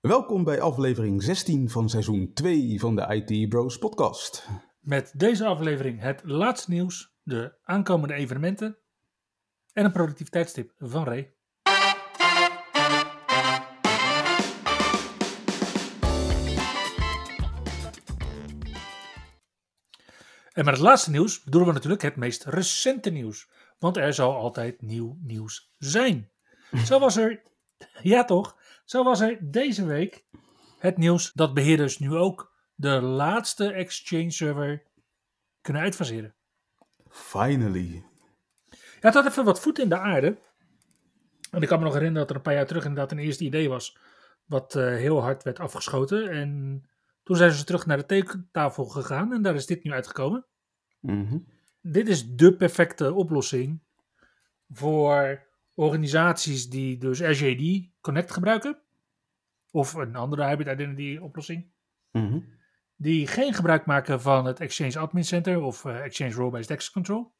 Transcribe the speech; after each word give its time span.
Welkom 0.00 0.44
bij 0.44 0.60
aflevering 0.60 1.22
16 1.22 1.70
van 1.70 1.88
seizoen 1.88 2.32
2 2.34 2.80
van 2.80 2.96
de 2.96 3.24
IT 3.26 3.48
Bros 3.48 3.78
podcast. 3.78 4.48
Met 4.80 5.12
deze 5.16 5.46
aflevering 5.46 6.00
het 6.00 6.22
laatste 6.24 6.70
nieuws, 6.70 7.14
de 7.22 7.58
aankomende 7.62 8.14
evenementen 8.14 8.78
en 9.72 9.84
een 9.84 9.92
productiviteitstip 9.92 10.72
van 10.78 11.04
Ray. 11.04 11.34
En 20.52 20.64
met 20.64 20.74
het 20.74 20.78
laatste 20.78 21.10
nieuws 21.10 21.42
bedoelen 21.42 21.68
we 21.68 21.74
natuurlijk 21.74 22.02
het 22.02 22.16
meest 22.16 22.44
recente 22.44 23.10
nieuws. 23.10 23.50
Want 23.78 23.96
er 23.96 24.14
zal 24.14 24.36
altijd 24.36 24.82
nieuw 24.82 25.18
nieuws 25.20 25.74
zijn. 25.78 26.30
Zo 26.84 26.98
was 26.98 27.16
er, 27.16 27.42
ja 28.02 28.24
toch, 28.24 28.57
zo 28.88 29.04
was 29.04 29.20
er 29.20 29.38
deze 29.40 29.86
week 29.86 30.24
het 30.78 30.96
nieuws 30.96 31.32
dat 31.32 31.54
beheerders 31.54 31.98
nu 31.98 32.14
ook 32.14 32.52
de 32.74 33.00
laatste 33.00 33.72
Exchange 33.72 34.30
server 34.30 34.82
kunnen 35.60 35.82
uitfaseren. 35.82 36.34
Finally. 37.08 38.04
Ja, 38.70 38.76
het 39.00 39.14
had 39.14 39.26
even 39.26 39.44
wat 39.44 39.60
voet 39.60 39.78
in 39.78 39.88
de 39.88 39.98
aarde. 39.98 40.38
En 41.50 41.62
ik 41.62 41.68
kan 41.68 41.78
me 41.78 41.84
nog 41.84 41.94
herinneren 41.94 42.20
dat 42.20 42.30
er 42.30 42.36
een 42.36 42.42
paar 42.42 42.54
jaar 42.54 42.66
terug 42.66 42.84
inderdaad 42.84 43.12
een 43.12 43.18
eerste 43.24 43.44
idee 43.44 43.68
was. 43.68 43.98
Wat 44.44 44.74
uh, 44.74 44.84
heel 44.84 45.22
hard 45.22 45.42
werd 45.42 45.58
afgeschoten. 45.58 46.30
En 46.30 46.82
toen 47.22 47.36
zijn 47.36 47.52
ze 47.52 47.64
terug 47.64 47.86
naar 47.86 47.96
de 47.96 48.06
tekentafel 48.06 48.84
gegaan. 48.84 49.32
En 49.32 49.42
daar 49.42 49.54
is 49.54 49.66
dit 49.66 49.84
nu 49.84 49.92
uitgekomen. 49.92 50.46
Mm 51.00 51.26
-hmm. 51.26 51.46
Dit 51.80 52.08
is 52.08 52.34
de 52.34 52.56
perfecte 52.56 53.12
oplossing 53.12 53.82
voor 54.68 55.46
organisaties 55.74 56.68
die 56.68 56.98
dus 56.98 57.20
RJD 57.20 57.90
Connect 58.08 58.32
gebruiken. 58.32 58.78
Of 59.70 59.94
een 59.94 60.16
andere 60.16 60.44
hybrid 60.44 60.68
identity 60.68 61.18
oplossing. 61.22 61.66
Mm 62.12 62.28
-hmm. 62.28 62.44
Die 62.96 63.26
geen 63.26 63.54
gebruik 63.54 63.86
maken 63.86 64.20
van 64.20 64.44
het 64.44 64.60
Exchange 64.60 64.98
Admin 64.98 65.24
Center 65.24 65.60
of 65.60 65.84
uh, 65.84 66.04
Exchange 66.04 66.32
Role-Based 66.32 66.70
Access 66.70 66.90
Control. 66.90 67.32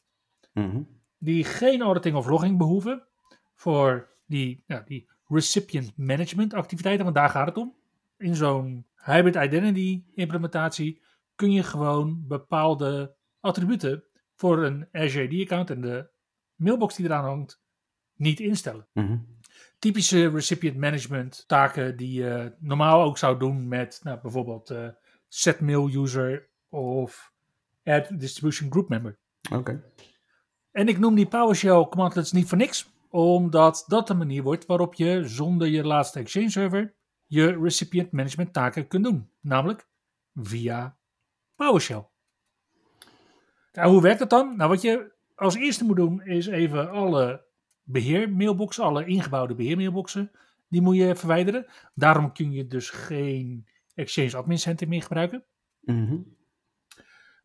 Mm 0.53 0.71
-hmm. 0.71 0.89
Die 1.19 1.45
geen 1.45 1.83
auditing 1.83 2.17
of 2.17 2.27
logging 2.27 2.59
behoeven 2.59 3.07
voor 3.55 4.09
die, 4.27 4.65
die 4.85 5.11
recipient 5.27 5.97
management 5.97 6.55
activiteiten, 6.55 7.05
want 7.05 7.17
daar 7.17 7.31
gaat 7.31 7.47
het 7.47 7.57
om. 7.57 7.75
In 8.17 8.35
zo'n 8.35 8.87
hybrid 8.95 9.35
identity 9.35 10.05
implementatie 10.15 11.03
kun 11.35 11.53
je 11.53 11.63
gewoon 11.63 12.25
bepaalde 12.27 13.17
attributen 13.41 14.05
voor 14.35 14.65
een 14.65 14.89
Azure 14.93 15.43
account 15.43 15.71
en 15.71 15.81
de 15.81 16.11
mailbox 16.55 16.97
die 16.97 17.05
eraan 17.05 17.25
hangt 17.25 17.63
niet 18.15 18.41
instellen. 18.41 18.87
Mm 18.93 19.07
-hmm. 19.07 19.38
Typische 19.79 20.31
recipient 20.31 20.77
management 20.77 21.45
taken 21.47 21.97
die 21.97 22.13
je 22.13 22.53
normaal 22.59 23.03
ook 23.03 23.19
zou 23.19 23.39
doen 23.39 23.69
met 23.69 24.01
nou, 24.03 24.19
bijvoorbeeld 24.21 24.71
uh, 24.71 24.89
set 25.29 25.61
mail 25.61 25.89
user 25.89 26.49
of 26.69 27.33
add 27.85 28.21
distribution 28.21 28.71
group 28.71 28.89
member. 28.89 29.19
Oké. 29.51 29.59
Okay. 29.59 29.83
En 30.71 30.89
ik 30.89 30.99
noem 30.99 31.15
die 31.15 31.27
PowerShell 31.27 31.85
commandlets 31.85 32.33
niet 32.33 32.49
voor 32.49 32.59
niks, 32.59 32.91
omdat 33.11 33.85
dat 33.87 34.07
de 34.07 34.15
manier 34.15 34.43
wordt 34.43 34.67
waarop 34.67 34.95
je 34.95 35.29
zonder 35.29 35.69
je 35.69 35.85
laatste 35.85 36.19
Exchange 36.19 36.51
server 36.51 36.95
je 37.27 37.59
recipient 37.61 38.13
management 38.13 38.53
taken 38.53 38.89
kunt 38.89 39.05
doen. 39.05 39.31
Namelijk 39.41 39.89
via 40.35 40.99
PowerShell. 41.57 42.09
Nou, 43.73 43.91
hoe 43.91 44.03
werkt 44.03 44.19
dat 44.19 44.31
dan? 44.31 44.57
Nou, 44.57 44.71
wat 44.71 44.83
je 44.83 45.13
als 45.35 45.55
eerste 45.55 45.85
moet 45.85 45.97
doen 45.97 46.23
is 46.23 46.47
even 46.47 46.91
alle 46.91 47.47
beheermailboxen, 47.89 48.85
alle 48.85 49.07
ingebouwde 49.07 49.55
beheermailboxen, 49.55 50.31
die 50.69 50.83
moet 50.83 50.97
je 50.97 51.17
verwijderen. 51.17 51.67
Daarom 51.95 52.33
kun 52.33 52.53
je 52.53 52.67
dus 52.67 52.91
geen 52.91 53.67
Exchange 53.95 54.37
Admin 54.37 54.59
Center 54.59 54.89
meer 54.89 55.03
gebruiken. 55.03 55.45
Mm 55.81 56.07
-hmm. 56.07 56.37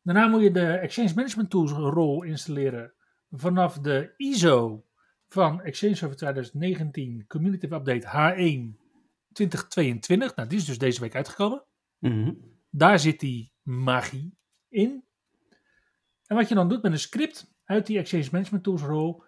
Daarna 0.02 0.28
moet 0.28 0.42
je 0.42 0.52
de 0.52 0.68
Exchange 0.68 1.14
Management 1.16 1.50
Tools 1.50 1.72
rol 1.72 2.24
installeren 2.24 2.94
vanaf 3.32 3.80
de 3.80 4.14
ISO 4.18 4.86
van 5.28 5.62
Exchange 5.62 5.96
Server 5.96 6.18
2019 6.18 7.26
Community 7.28 7.66
Update 7.66 8.08
H1 8.08 8.82
2022. 9.34 10.36
Nou, 10.36 10.50
die 10.50 10.58
is 10.58 10.66
dus 10.66 10.78
deze 10.78 11.00
week 11.00 11.16
uitgekomen. 11.16 11.64
Mm 12.00 12.12
-hmm. 12.12 12.38
Daar 12.70 13.00
zit 13.00 13.20
die 13.20 13.52
magie 13.62 14.38
in. 14.70 15.04
En 16.26 16.36
wat 16.36 16.50
je 16.50 16.56
dan 16.56 16.70
doet 16.70 16.82
met 16.82 16.92
een 16.92 17.00
script 17.00 17.54
uit 17.66 17.88
die 17.88 17.98
Exchange 17.98 18.28
Management 18.32 18.64
Tools 18.64 18.82
rol, 18.82 19.24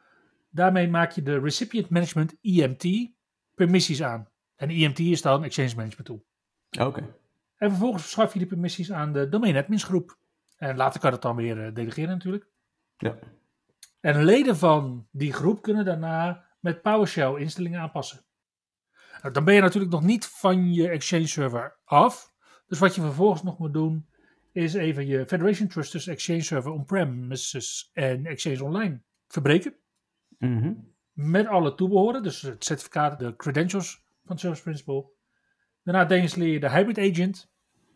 daarmee 0.56 0.88
maak 0.88 1.12
je 1.12 1.22
de 1.22 1.40
Recipient 1.40 1.90
Management 1.90 2.36
EMT 2.42 3.14
permissies 3.54 4.04
aan. 4.04 4.30
En 4.56 4.70
EMT 4.70 5.00
is 5.00 5.22
dan 5.22 5.44
Exchange 5.44 5.76
Management 5.76 6.06
Tool. 6.06 6.26
Oké. 6.70 6.86
Okay. 6.86 7.14
En 7.58 7.70
vervolgens 7.70 8.02
verschaf 8.02 8.34
je 8.34 8.40
die 8.40 8.48
permissies 8.48 8.92
aan 8.92 9.14
de 9.14 9.30
Domain 9.30 9.56
Admins 9.56 9.84
groep. 9.84 10.18
En 10.58 10.76
later 10.76 11.00
kan 11.00 11.12
het 11.12 11.22
dan 11.22 11.36
weer 11.36 11.66
uh, 11.66 11.74
delegeren 11.74 12.10
natuurlijk. 12.10 12.48
Ja. 12.98 13.18
En 14.00 14.24
leden 14.24 14.58
van 14.58 15.08
die 15.12 15.34
groep 15.34 15.62
kunnen 15.62 15.86
daarna 15.86 16.46
met 16.60 16.82
PowerShell 16.82 17.36
instellingen 17.36 17.80
aanpassen. 17.80 18.26
Nou, 19.22 19.34
dan 19.34 19.44
ben 19.44 19.54
je 19.54 19.62
natuurlijk 19.62 19.94
nog 19.94 20.04
niet 20.04 20.26
van 20.26 20.74
je 20.74 20.90
Exchange 20.90 21.28
server 21.28 21.80
af. 21.84 22.34
Dus 22.68 22.80
wat 22.80 22.96
je 22.96 23.02
vervolgens 23.02 23.44
nog 23.44 23.58
moet 23.58 23.74
doen, 23.74 24.10
is 24.52 24.74
even 24.74 25.08
je 25.08 25.26
Federation 25.26 25.68
Trust 25.68 25.92
tussen 25.92 26.14
Exchange 26.14 26.42
Server 26.42 26.72
on-premises 26.72 27.90
en 27.94 28.26
Exchange 28.26 28.64
Online 28.64 29.02
verbreken. 29.28 29.76
Mm 30.38 30.62
-hmm. 30.62 30.94
Met 31.14 31.48
alle 31.48 31.76
toebehoren, 31.76 32.24
dus 32.24 32.42
het 32.42 32.64
certificaat, 32.64 33.20
de 33.20 33.36
credentials 33.36 34.06
van 34.26 34.40
Service 34.40 34.64
Principal. 34.64 35.14
Daarna 35.84 36.06
deinstalleer 36.06 36.54
je 36.54 36.60
de 36.60 36.70
Hybrid 36.70 36.98
Agent. 36.98 37.52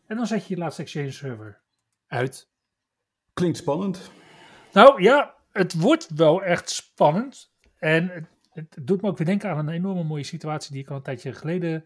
En 0.08 0.18
dan 0.18 0.28
zet 0.28 0.48
je 0.48 0.54
je 0.54 0.60
laatste 0.60 0.82
Exchange 0.82 1.12
Server 1.12 1.62
uit. 2.08 2.50
Klinkt 3.34 3.58
spannend. 3.58 4.12
Nou 4.74 5.02
ja, 5.02 5.36
het 5.52 5.80
wordt 5.80 6.10
wel 6.10 6.44
echt 6.44 6.70
spannend. 6.70 7.54
En 7.78 8.10
het, 8.10 8.28
het 8.50 8.88
doet 8.88 9.02
me 9.02 9.10
ook 9.10 9.18
weer 9.18 9.28
denken 9.28 9.50
aan 9.50 9.58
een 9.58 9.74
enorme 9.74 10.04
mooie 10.04 10.24
situatie 10.24 10.72
die 10.72 10.82
ik 10.82 10.90
al 10.90 10.96
een 10.96 11.02
tijdje 11.02 11.34
geleden 11.34 11.86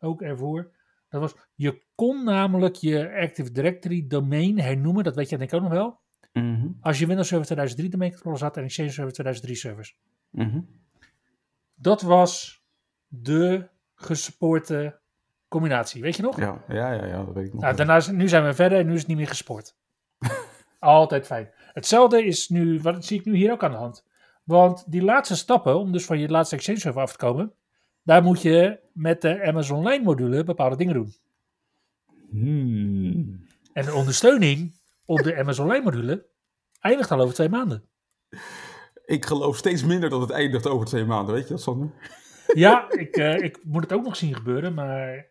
ook 0.00 0.22
ervoor. 0.22 0.70
Dat 1.08 1.20
was, 1.20 1.34
je 1.54 1.82
kon 1.94 2.24
namelijk 2.24 2.74
je 2.74 3.12
Active 3.20 3.52
Directory 3.52 4.06
domain 4.06 4.60
hernoemen, 4.60 5.04
dat 5.04 5.14
weet 5.14 5.28
je 5.28 5.38
denk 5.38 5.50
ik 5.50 5.56
ook 5.56 5.62
nog 5.62 5.72
wel. 5.72 6.00
Mm 6.32 6.60
-hmm. 6.60 6.76
Als 6.80 6.98
je 6.98 7.06
Windows 7.06 7.28
Server 7.28 7.46
2003 7.46 7.90
domain 7.90 8.10
controllers 8.10 8.42
had 8.42 8.56
en 8.56 8.64
Exchange 8.64 8.90
Server 8.90 9.12
2003 9.12 9.56
servers. 9.56 9.96
Mm 10.30 10.50
-hmm. 10.50 10.68
Dat 11.74 12.02
was 12.02 12.62
de 13.06 13.68
gespoorde 13.94 15.00
combinatie, 15.48 16.02
weet 16.02 16.16
je 16.16 16.22
nog? 16.22 16.38
Ja, 16.38 16.64
ja, 16.68 16.92
ja, 16.92 17.06
ja 17.06 17.24
dat 17.24 17.34
weet 17.34 17.46
ik 17.46 17.52
nog. 17.52 17.62
Nou, 17.62 17.76
daarna, 17.76 18.00
nu 18.10 18.28
zijn 18.28 18.44
we 18.44 18.54
verder 18.54 18.78
en 18.78 18.86
nu 18.86 18.92
is 18.92 18.98
het 18.98 19.08
niet 19.08 19.16
meer 19.16 19.28
gespoord. 19.28 19.76
Altijd 20.78 21.26
fijn. 21.26 21.50
Hetzelfde 21.54 22.24
is 22.24 22.48
nu, 22.48 22.80
wat 22.80 23.04
zie 23.04 23.18
ik 23.18 23.24
nu 23.24 23.34
hier 23.36 23.52
ook 23.52 23.62
aan 23.64 23.70
de 23.70 23.76
hand. 23.76 24.04
Want 24.44 24.90
die 24.92 25.02
laatste 25.02 25.36
stappen, 25.36 25.78
om 25.78 25.92
dus 25.92 26.04
van 26.04 26.18
je 26.18 26.28
laatste 26.28 26.54
Exchange 26.54 26.78
server 26.78 27.02
af 27.02 27.12
te 27.12 27.18
komen, 27.18 27.52
daar 28.02 28.22
moet 28.22 28.42
je 28.42 28.80
met 28.92 29.20
de 29.20 29.46
Amazon 29.46 29.78
Online 29.78 30.04
module 30.04 30.44
bepaalde 30.44 30.76
dingen 30.76 30.94
doen. 30.94 31.12
Hmm. 32.30 33.46
En 33.72 33.84
de 33.84 33.94
ondersteuning 33.94 34.80
op 35.04 35.22
de 35.22 35.36
Amazon 35.36 35.64
Online 35.64 35.84
module 35.84 36.26
eindigt 36.80 37.10
al 37.10 37.20
over 37.20 37.34
twee 37.34 37.48
maanden. 37.48 37.88
Ik 39.04 39.24
geloof 39.24 39.56
steeds 39.56 39.84
minder 39.84 40.10
dat 40.10 40.20
het 40.20 40.30
eindigt 40.30 40.66
over 40.66 40.86
twee 40.86 41.04
maanden, 41.04 41.34
weet 41.34 41.48
je 41.48 41.54
dat, 41.54 41.62
Sander? 41.62 41.90
Ja, 42.54 42.90
ik, 42.90 43.16
uh, 43.16 43.38
ik 43.38 43.58
moet 43.62 43.82
het 43.82 43.92
ook 43.92 44.04
nog 44.04 44.16
zien 44.16 44.34
gebeuren, 44.34 44.74
maar 44.74 45.30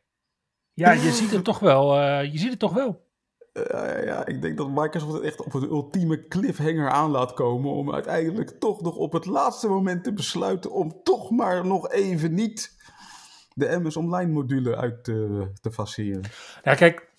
ja, 0.73 0.91
je 0.91 1.11
ziet 1.11 1.31
het 1.31 1.43
toch 1.43 1.59
wel. 1.59 1.97
Uh, 1.97 2.31
je 2.31 2.37
ziet 2.37 2.49
het 2.49 2.59
toch 2.59 2.73
wel. 2.73 3.09
Uh, 3.53 4.03
ja, 4.05 4.25
ik 4.25 4.41
denk 4.41 4.57
dat 4.57 4.69
Microsoft 4.69 5.13
het 5.13 5.23
echt 5.23 5.41
op 5.41 5.53
een 5.53 5.69
ultieme 5.69 6.27
cliffhanger 6.27 6.89
aan 6.89 7.11
laat 7.11 7.33
komen. 7.33 7.71
Om 7.71 7.93
uiteindelijk 7.93 8.49
toch 8.49 8.81
nog 8.81 8.95
op 8.95 9.13
het 9.13 9.25
laatste 9.25 9.67
moment 9.67 10.03
te 10.03 10.13
besluiten 10.13 10.71
om 10.71 11.03
toch 11.03 11.29
maar 11.29 11.65
nog 11.65 11.89
even 11.89 12.33
niet 12.33 12.79
de 13.53 13.79
MS 13.79 13.95
Online 13.95 14.31
module 14.31 14.75
uit 14.75 15.03
te, 15.03 15.47
te 15.61 15.71
faceren. 15.71 16.21
Ja, 16.63 16.75
kijk. 16.75 17.10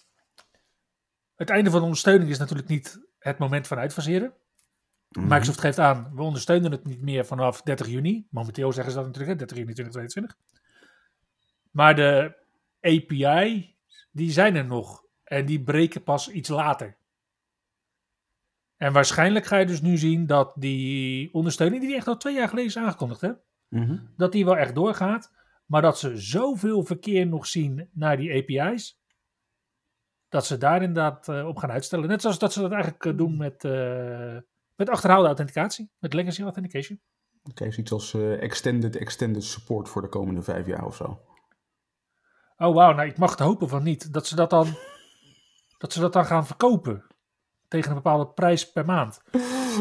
Het 1.43 1.51
einde 1.51 1.71
van 1.71 1.79
de 1.79 1.85
ondersteuning 1.85 2.31
is 2.31 2.39
natuurlijk 2.39 2.69
niet 2.69 3.01
het 3.19 3.39
moment 3.39 3.67
van 3.67 3.79
uitfaseren. 3.79 4.33
Mhm. 5.09 5.29
Microsoft 5.29 5.61
geeft 5.61 5.79
aan, 5.79 6.11
we 6.15 6.23
ondersteunen 6.23 6.71
het 6.71 6.85
niet 6.85 7.01
meer 7.01 7.25
vanaf 7.27 7.63
30 7.63 7.87
juni. 7.87 8.27
Momenteel 8.31 8.73
zeggen 8.73 8.93
ze 8.93 8.99
dat 8.99 9.07
natuurlijk, 9.07 9.39
30 9.39 9.57
juni 9.57 9.73
2022. 9.73 10.37
Maar 11.71 11.95
de 11.95 12.35
API, 12.81 13.75
die 14.11 14.31
zijn 14.31 14.57
er 14.57 14.65
nog. 14.65 15.05
En 15.25 15.47
die 15.47 15.63
breken 15.63 16.03
pas 16.03 16.29
iets 16.29 16.49
later. 16.49 16.97
En 18.77 18.93
waarschijnlijk 18.93 19.45
ga 19.45 19.57
je 19.57 19.67
dus 19.67 19.81
nu 19.81 19.99
zien 19.99 20.27
dat 20.27 20.55
die 20.57 21.35
ondersteuning, 21.35 21.83
die 21.83 21.97
echt 21.97 22.07
al 22.07 22.17
twee 22.17 22.35
jaar 22.35 22.49
geleden 22.49 22.71
is 22.71 22.77
aangekondigd, 22.77 23.21
hè? 23.21 23.31
Mhm. 23.69 23.99
dat 24.17 24.33
die 24.33 24.45
wel 24.45 24.57
echt 24.57 24.75
doorgaat. 24.75 25.33
Maar 25.67 25.83
dat 25.83 25.99
ze 25.99 26.17
zoveel 26.17 26.85
verkeer 26.85 27.27
nog 27.27 27.47
zien 27.47 27.89
naar 27.93 28.17
die 28.17 28.33
API's. 28.33 29.02
Dat 30.33 30.47
ze 30.47 30.59
daar 30.59 30.83
inderdaad 30.83 31.29
eh, 31.29 31.47
op 31.47 31.57
gaan 31.57 31.71
uitstellen. 31.71 32.09
Net 32.09 32.21
zoals 32.21 32.39
dat 32.39 32.53
ze 32.53 32.61
dat 32.61 32.73
eigenlijk 32.73 33.05
eh, 33.05 33.17
doen 33.17 33.37
met, 33.37 33.65
eh, 33.65 34.37
met 34.77 34.89
achterhaalde 34.89 35.27
authenticatie. 35.27 35.91
Met 35.99 36.13
legacy 36.15 36.43
authentication. 36.43 37.01
Oké, 37.51 37.71
zoiets 37.71 37.93
als 37.93 38.15
extended, 38.41 38.97
extended 38.97 39.45
support 39.45 39.89
voor 39.89 40.03
de 40.03 40.09
komende 40.09 40.43
vijf 40.43 40.67
jaar 40.67 40.85
of 40.85 40.97
zo. 40.97 41.21
Oh 42.57 42.75
wauw, 42.75 42.93
nou 42.93 43.09
ik 43.09 43.19
mag 43.19 43.31
het 43.31 43.39
hopen 43.39 43.69
van 43.69 43.83
niet. 43.83 44.13
Dat 44.13 44.27
ze 44.27 44.35
dat 44.35 44.51
dan, 44.51 44.67
dat 45.79 45.93
ze 45.93 46.01
dat 46.01 46.13
dan 46.13 46.25
gaan 46.25 46.47
verkopen. 46.47 47.05
Tegen 47.69 47.89
een 47.89 47.97
bepaalde 47.97 48.27
prijs 48.27 48.73
per 48.73 48.85
maand. 48.85 49.23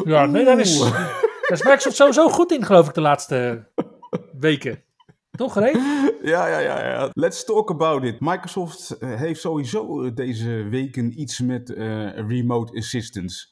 Ja, 0.05 0.25
nee, 0.25 0.45
daar 0.45 0.59
is, 0.59 0.79
daar 0.79 1.51
is 1.51 1.63
Microsoft 1.63 1.95
sowieso 1.95 2.29
goed 2.29 2.51
in 2.51 2.65
geloof 2.65 2.87
ik 2.87 2.93
de 2.93 3.01
laatste 3.01 3.67
weken. 4.47 4.83
Toch 5.31 5.55
Ray? 5.55 5.73
Ja, 6.23 6.47
ja, 6.47 6.59
ja, 6.59 6.87
ja. 6.89 7.09
Let's 7.13 7.45
talk 7.45 7.69
about 7.69 8.03
it. 8.03 8.19
Microsoft 8.19 8.89
eh, 8.91 9.15
heeft 9.15 9.41
sowieso 9.41 10.03
eh, 10.03 10.15
deze 10.15 10.49
weken 10.49 11.21
iets 11.21 11.39
met 11.39 11.73
eh, 11.73 12.27
remote 12.27 12.77
assistance. 12.77 13.47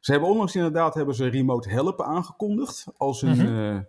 Ze 0.00 0.10
hebben 0.12 0.30
onlangs 0.30 0.54
inderdaad 0.54 0.94
hebben 0.94 1.14
ze 1.14 1.26
remote 1.28 1.68
help 1.68 2.02
aangekondigd 2.02 2.84
als 2.96 3.22
een 3.22 3.36
Mhm. 3.36 3.82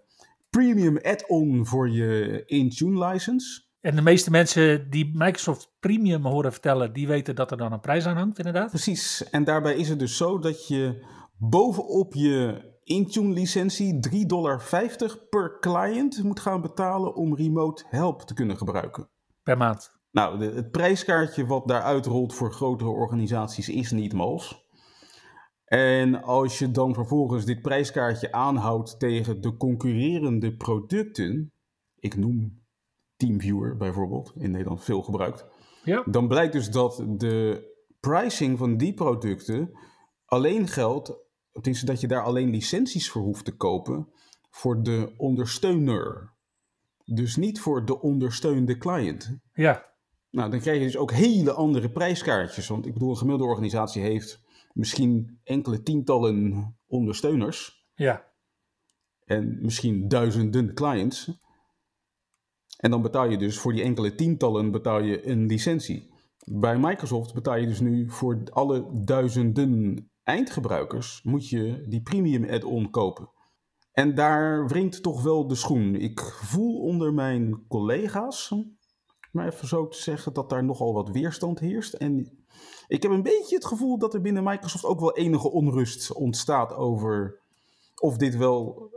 premium 0.50 0.98
add-on 1.02 1.66
voor 1.66 1.90
je 1.90 2.44
Intune 2.46 3.06
license. 3.08 3.64
En 3.82 3.96
de 3.96 4.02
meeste 4.02 4.32
mensen 4.32 4.90
die 4.90 5.12
Microsoft 5.14 5.74
Premium 5.80 6.26
horen 6.26 6.52
vertellen, 6.52 6.94
die 6.94 7.08
weten 7.08 7.36
dat 7.36 7.52
er 7.52 7.58
dan 7.58 7.72
een 7.72 7.80
prijs 7.80 8.06
aan 8.06 8.16
hangt 8.18 8.38
inderdaad. 8.38 8.70
Precies. 8.70 9.30
En 9.30 9.44
daarbij 9.44 9.76
is 9.76 9.90
het 9.90 10.00
dus 10.00 10.18
zo 10.18 10.40
dat 10.40 10.68
je 10.68 11.06
bovenop 11.38 12.14
je 12.14 12.62
Intune 12.86 13.34
licentie 13.34 14.00
3,50 14.00 14.26
dollar 14.26 14.64
per 15.30 15.58
client 15.60 16.24
moet 16.24 16.40
gaan 16.40 16.62
betalen 16.62 17.16
om 17.16 17.36
remote 17.36 17.84
help 17.88 18.22
te 18.22 18.34
kunnen 18.34 18.58
gebruiken. 18.58 19.10
Per 19.44 19.58
maand. 19.58 19.92
Nou, 20.12 20.40
de- 20.40 20.52
het 20.56 20.72
prijskaartje 20.72 21.46
wat 21.46 21.68
daaruit 21.68 22.06
rolt 22.06 22.34
voor 22.34 22.54
grotere 22.54 22.90
organisaties 22.90 23.70
is 23.70 23.92
niet 23.92 24.14
mals. 24.14 24.64
En 25.66 26.24
als 26.24 26.60
je 26.60 26.72
dan 26.72 26.94
vervolgens 26.94 27.46
dit 27.46 27.62
prijskaartje 27.62 28.32
aanhoudt 28.32 29.00
tegen 29.00 29.42
de 29.42 29.58
concurrerende 29.58 30.56
producten, 30.56 31.54
ik 32.00 32.16
noem 32.18 32.64
TeamViewer 33.16 33.78
bijvoorbeeld, 33.78 34.34
in 34.36 34.52
Nederland 34.52 34.84
veel 34.84 35.02
gebruikt, 35.02 35.46
Ja. 35.84 36.04
dan 36.06 36.28
blijkt 36.28 36.54
dus 36.54 36.72
dat 36.72 37.04
de 37.08 37.64
pricing 38.00 38.58
van 38.58 38.78
die 38.78 38.94
producten 38.94 39.72
alleen 40.26 40.68
geldt, 40.68 41.24
tenminste 41.62 41.86
dat 41.86 42.02
je 42.02 42.08
daar 42.08 42.24
alleen 42.24 42.50
licenties 42.50 43.10
voor 43.10 43.22
hoeft 43.22 43.46
te 43.46 43.56
kopen 43.56 44.10
voor 44.50 44.84
de 44.84 45.14
ondersteuner. 45.18 46.34
Dus 47.06 47.36
niet 47.36 47.60
voor 47.60 47.86
de 47.86 48.02
ondersteunde 48.02 48.78
cliënt. 48.78 49.38
Ja. 49.54 49.94
Nou, 50.30 50.52
dan 50.52 50.60
krijg 50.60 50.78
je 50.80 50.86
dus 50.86 50.98
ook 50.98 51.12
hele 51.12 51.52
andere 51.52 51.92
prijskaartjes. 51.92 52.68
Want 52.68 52.86
ik 52.86 52.94
bedoel, 52.94 53.10
een 53.10 53.18
gemiddelde 53.18 53.52
organisatie 53.52 54.02
heeft 54.02 54.42
misschien 54.74 55.40
enkele 55.44 55.82
tientallen 55.82 56.78
ondersteuners 56.88 57.88
Ja. 57.96 58.26
en 59.26 59.58
misschien 59.62 60.08
duizenden 60.08 60.74
clients. 60.74 61.32
En 62.78 62.92
dan 62.92 63.02
betaal 63.02 63.30
je 63.30 63.38
dus 63.38 63.60
voor 63.60 63.74
die 63.74 63.84
enkele 63.84 64.16
tientallen 64.16 64.72
betaal 64.72 65.02
je 65.02 65.28
een 65.28 65.46
licentie. 65.46 66.14
Bij 66.46 66.78
Microsoft 66.80 67.34
betaal 67.34 67.56
je 67.56 67.68
dus 67.68 67.80
nu 67.80 68.10
voor 68.10 68.44
alle 68.50 69.04
duizenden 69.04 70.10
eindgebruikers 70.26 71.22
moet 71.24 71.50
je 71.50 71.86
die 71.88 72.02
premium 72.02 72.50
add-on 72.50 72.90
kopen. 72.90 73.30
En 73.92 74.16
daar 74.16 74.68
wringt 74.68 75.04
toch 75.04 75.24
wel 75.24 75.48
de 75.48 75.56
schoen. 75.56 75.96
Ik 75.96 76.20
voel 76.20 76.80
onder 76.80 77.14
mijn 77.14 77.66
collega's, 77.68 78.54
maar 79.32 79.48
even 79.48 79.68
zo 79.68 79.88
te 79.88 79.98
zeggen, 79.98 80.34
dat 80.34 80.50
daar 80.50 80.64
nogal 80.64 80.94
wat 80.94 81.10
weerstand 81.10 81.60
heerst. 81.60 81.94
En 81.94 82.46
ik 82.88 83.04
heb 83.04 83.12
een 83.12 83.24
beetje 83.24 83.56
het 83.56 83.66
gevoel 83.66 83.98
dat 83.98 84.14
er 84.14 84.22
binnen 84.22 84.44
Microsoft 84.44 84.86
ook 84.86 85.00
wel 85.00 85.16
enige 85.16 85.52
onrust 85.52 86.14
ontstaat 86.14 86.74
over 86.74 87.40
of 87.96 88.18
dit 88.18 88.38
wel 88.38 88.90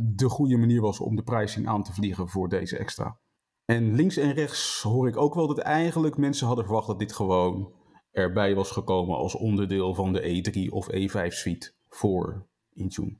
de 0.00 0.28
goede 0.28 0.56
manier 0.56 0.80
was 0.80 1.00
om 1.00 1.16
de 1.16 1.22
pricing 1.22 1.68
aan 1.68 1.82
te 1.82 1.92
vliegen 1.92 2.28
voor 2.28 2.48
deze 2.48 2.78
extra. 2.78 3.18
En 3.64 3.94
links 3.94 4.16
en 4.16 4.32
rechts 4.32 4.82
hoor 4.82 5.08
ik 5.08 5.16
ook 5.16 5.34
wel 5.34 5.46
dat 5.46 5.58
eigenlijk 5.58 6.16
mensen 6.16 6.46
hadden 6.46 6.64
verwacht 6.64 6.86
dat 6.86 6.98
dit 6.98 7.12
gewoon 7.12 7.72
erbij 8.14 8.54
was 8.54 8.70
gekomen 8.70 9.16
als 9.16 9.34
onderdeel 9.34 9.94
van 9.94 10.12
de 10.12 10.20
E3 10.20 10.72
of 10.72 10.88
E5 10.90 11.26
suite 11.28 11.72
voor 11.88 12.46
Intune. 12.72 13.16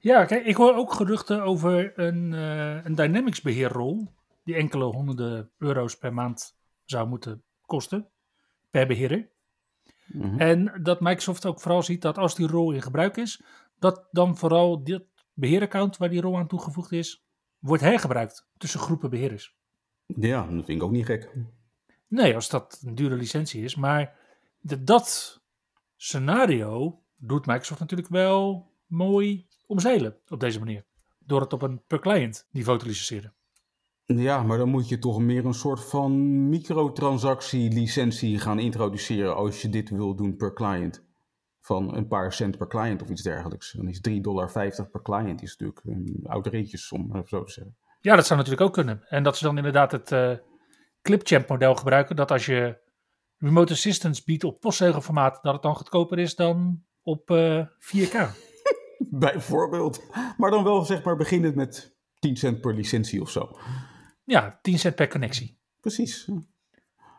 Ja, 0.00 0.24
kijk, 0.24 0.44
ik 0.44 0.56
hoor 0.56 0.74
ook 0.74 0.92
geruchten 0.92 1.42
over 1.42 1.98
een, 1.98 2.34
eh, 2.34 2.84
een 2.84 2.94
Dynamics 2.94 3.40
beheerrol. 3.40 4.08
Die 4.44 4.54
enkele 4.54 4.84
honderden 4.84 5.50
euro's 5.58 5.98
per 5.98 6.14
maand 6.14 6.56
zou 6.84 7.08
moeten 7.08 7.42
kosten. 7.60 8.08
Per 8.70 8.86
beheerder. 8.86 9.28
Mhm. 10.06 10.38
En 10.38 10.80
dat 10.82 11.00
Microsoft 11.00 11.46
ook 11.46 11.60
vooral 11.60 11.82
ziet 11.82 12.02
dat 12.02 12.18
als 12.18 12.34
die 12.34 12.46
rol 12.46 12.72
in 12.72 12.82
gebruik 12.82 13.16
is, 13.16 13.42
dat 13.78 14.08
dan 14.10 14.36
vooral 14.36 14.84
dit 14.84 15.04
beheeraccount 15.32 15.96
waar 15.96 16.08
die 16.08 16.20
rol 16.20 16.36
aan 16.36 16.48
toegevoegd 16.48 16.92
is, 16.92 17.26
wordt 17.58 17.82
hergebruikt 17.82 18.48
tussen 18.56 18.80
groepen 18.80 19.10
beheerders. 19.10 19.56
Ja, 20.06 20.40
dat 20.40 20.64
vind 20.64 20.78
ik 20.78 20.82
ook 20.82 20.90
niet 20.90 21.06
gek. 21.06 21.30
Nee, 22.08 22.34
als 22.34 22.48
dat 22.48 22.82
een 22.84 22.94
dure 22.94 23.14
licentie 23.14 23.64
is. 23.64 23.74
Maar 23.74 24.16
dat 24.60 25.40
scenario 25.96 27.02
doet 27.16 27.46
Microsoft 27.46 27.80
natuurlijk 27.80 28.08
wel 28.08 28.70
mooi 28.86 29.46
omzeilen 29.66 30.16
op 30.28 30.40
deze 30.40 30.58
manier. 30.58 30.84
Door 31.18 31.40
het 31.40 31.52
op 31.52 31.62
een 31.62 31.82
per 31.86 32.00
client 32.00 32.46
niveau 32.50 32.78
te 32.78 32.86
licenseren. 32.86 33.34
Ja, 34.04 34.42
maar 34.42 34.58
dan 34.58 34.68
moet 34.68 34.88
je 34.88 34.98
toch 34.98 35.20
meer 35.20 35.44
een 35.44 35.54
soort 35.54 35.84
van 35.84 36.48
microtransactie-licentie 36.48 38.38
gaan 38.38 38.58
introduceren 38.58 39.36
als 39.36 39.62
je 39.62 39.68
dit 39.68 39.90
wil 39.90 40.14
doen 40.14 40.36
per 40.36 40.52
client. 40.52 41.04
Van 41.60 41.94
een 41.94 42.06
paar 42.08 42.32
cent 42.32 42.58
per 42.58 42.66
client 42.66 43.02
of 43.02 43.08
iets 43.08 43.22
dergelijks. 43.22 43.72
Dan 43.72 43.88
is 43.88 44.00
3,50 44.08 44.20
dollar 44.20 44.52
per 44.90 45.02
client 45.02 45.42
is 45.42 45.56
natuurlijk 45.56 45.80
een 45.84 46.20
oudereetjes 46.26 46.92
om 46.92 47.22
zo 47.26 47.44
te 47.44 47.52
zeggen. 47.52 47.76
Ja, 48.00 48.16
dat 48.16 48.26
zou 48.26 48.38
natuurlijk 48.38 48.66
ook 48.66 48.74
kunnen. 48.74 49.04
En 49.08 49.22
dat 49.22 49.36
ze 49.36 49.44
dan 49.44 49.56
inderdaad 49.56 49.92
het 49.92 50.12
eh 50.12 50.32
Clipchamp 51.06 51.48
model 51.48 51.74
gebruiken. 51.74 52.16
Dat 52.16 52.30
als 52.30 52.46
je 52.46 52.78
remote 53.38 53.72
assistance 53.72 54.22
biedt 54.24 54.44
op 54.44 54.60
postzegelformaat, 54.60 55.38
dat 55.42 55.52
het 55.52 55.62
dan 55.62 55.76
goedkoper 55.76 56.18
is 56.18 56.34
dan 56.34 56.84
op 57.02 57.30
eh, 57.30 57.66
4K. 57.78 58.16
Bijvoorbeeld. 58.98 60.02
Maar 60.36 60.50
dan 60.50 60.64
wel 60.64 60.84
zeg 60.84 61.04
maar 61.04 61.16
beginnend 61.16 61.54
met 61.54 61.96
10 62.18 62.36
cent 62.36 62.60
per 62.60 62.74
licentie 62.74 63.20
of 63.20 63.30
zo. 63.30 63.58
Ja, 64.24 64.58
10 64.62 64.78
cent 64.78 64.94
per 64.94 65.08
connectie. 65.08 65.58
Precies. 65.80 66.30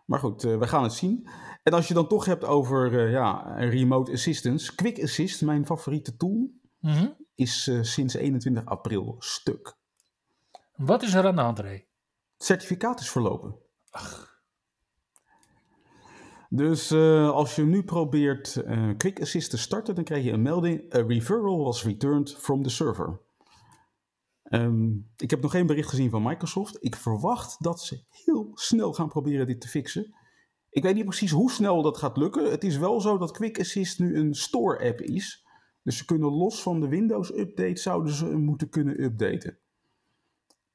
Maar 0.05 0.19
goed, 0.19 0.43
eh, 0.43 0.57
we 0.57 0.67
gaan 0.67 0.83
het 0.83 0.93
zien. 0.93 1.27
En 1.63 1.73
als 1.73 1.87
je 1.87 1.93
dan 1.93 2.07
toch 2.07 2.25
hebt 2.25 2.43
over 2.43 2.99
eh, 3.05 3.11
ja, 3.11 3.55
remote 3.57 4.11
assistance. 4.11 4.75
Quick 4.75 5.03
Assist, 5.03 5.41
mijn 5.41 5.65
favoriete 5.65 6.15
tool, 6.15 6.51
Mhm. 6.79 7.07
is 7.35 7.67
eh, 7.67 7.81
sinds 7.81 8.13
21 8.13 8.65
april 8.65 9.15
stuk. 9.19 9.75
Wat 10.75 11.03
is 11.03 11.13
er 11.13 11.25
aan 11.27 11.35
de 11.35 11.41
hand, 11.41 11.59
Ray? 11.59 11.87
Het 12.37 12.45
certificaat 12.45 12.99
is 12.99 13.09
verlopen. 13.09 13.55
Dus 16.49 16.91
eh, 16.91 17.29
als 17.29 17.55
je 17.55 17.63
nu 17.63 17.83
probeert 17.83 18.55
eh, 18.55 18.89
Quick 18.97 19.21
Assist 19.21 19.49
te 19.49 19.57
starten, 19.57 19.95
dan 19.95 20.03
krijg 20.03 20.23
je 20.23 20.31
een 20.31 20.41
melding. 20.41 20.95
A 20.95 21.01
referral 21.01 21.63
was 21.63 21.83
returned 21.83 22.35
from 22.35 22.63
the 22.63 22.69
server. 22.69 23.19
Ehm, 24.43 24.89
ik 25.17 25.29
heb 25.29 25.41
nog 25.41 25.51
geen 25.51 25.67
bericht 25.67 25.89
gezien 25.89 26.09
van 26.09 26.23
Microsoft. 26.23 26.77
Ik 26.79 26.95
verwacht 26.95 27.63
dat 27.63 27.81
ze 27.81 28.03
heel 28.09 28.51
snel 28.53 28.93
gaan 28.93 29.09
proberen 29.09 29.47
dit 29.47 29.61
te 29.61 29.67
fixen. 29.67 30.15
Ik 30.69 30.83
weet 30.83 30.95
niet 30.95 31.05
precies 31.05 31.31
hoe 31.31 31.51
snel 31.51 31.81
dat 31.81 31.97
gaat 31.97 32.17
lukken. 32.17 32.51
Het 32.51 32.63
is 32.63 32.77
wel 32.77 33.01
zo 33.01 33.17
dat 33.17 33.31
Quick 33.31 33.59
Assist 33.59 33.99
nu 33.99 34.17
een 34.17 34.35
store-app 34.35 35.01
is. 35.01 35.45
Dus 35.83 35.97
ze 35.97 36.05
kunnen 36.05 36.29
los 36.29 36.61
van 36.61 36.79
de 36.79 36.87
Windows-update 36.87 37.79
zouden 37.79 38.13
ze 38.13 38.25
moeten 38.25 38.69
kunnen 38.69 39.03
updaten. 39.03 39.57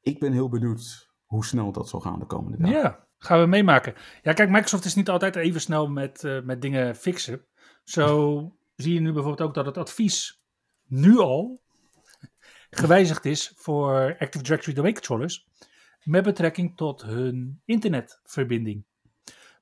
Ik 0.01 0.21
ben 0.21 0.33
heel 0.33 0.49
benieuwd 0.49 1.11
hoe 1.25 1.45
snel 1.45 1.73
dat 1.73 1.89
zal 1.89 2.01
gaan 2.01 2.19
de 2.19 2.27
komende 2.27 2.59
dagen. 2.59 2.77
Ja, 2.77 3.09
gaan 3.25 3.41
we 3.41 3.47
meemaken. 3.47 3.95
Ja, 4.23 4.33
kijk, 4.33 4.51
Microsoft 4.51 4.85
is 4.85 4.95
niet 4.95 5.09
altijd 5.09 5.37
even 5.37 5.61
snel 5.61 5.89
met, 5.89 6.25
eh, 6.25 6.41
met 6.41 6.63
dingen 6.63 6.97
fixen. 6.97 7.45
Zo 7.85 8.57
zie 8.77 8.95
je 8.95 9.01
nu 9.01 9.13
bijvoorbeeld 9.13 9.49
ook 9.49 9.55
dat 9.55 9.67
het 9.67 9.79
advies 9.79 10.43
nu 10.87 11.19
al 11.19 11.63
gewijzigd 12.71 13.25
is 13.25 13.53
voor 13.57 14.17
Active 14.19 14.45
Directory 14.45 14.75
domain 14.75 14.95
controllers 14.95 15.47
met 16.03 16.25
betrekking 16.25 16.77
tot 16.77 17.03
hun 17.03 17.61
internetverbinding. 17.65 18.85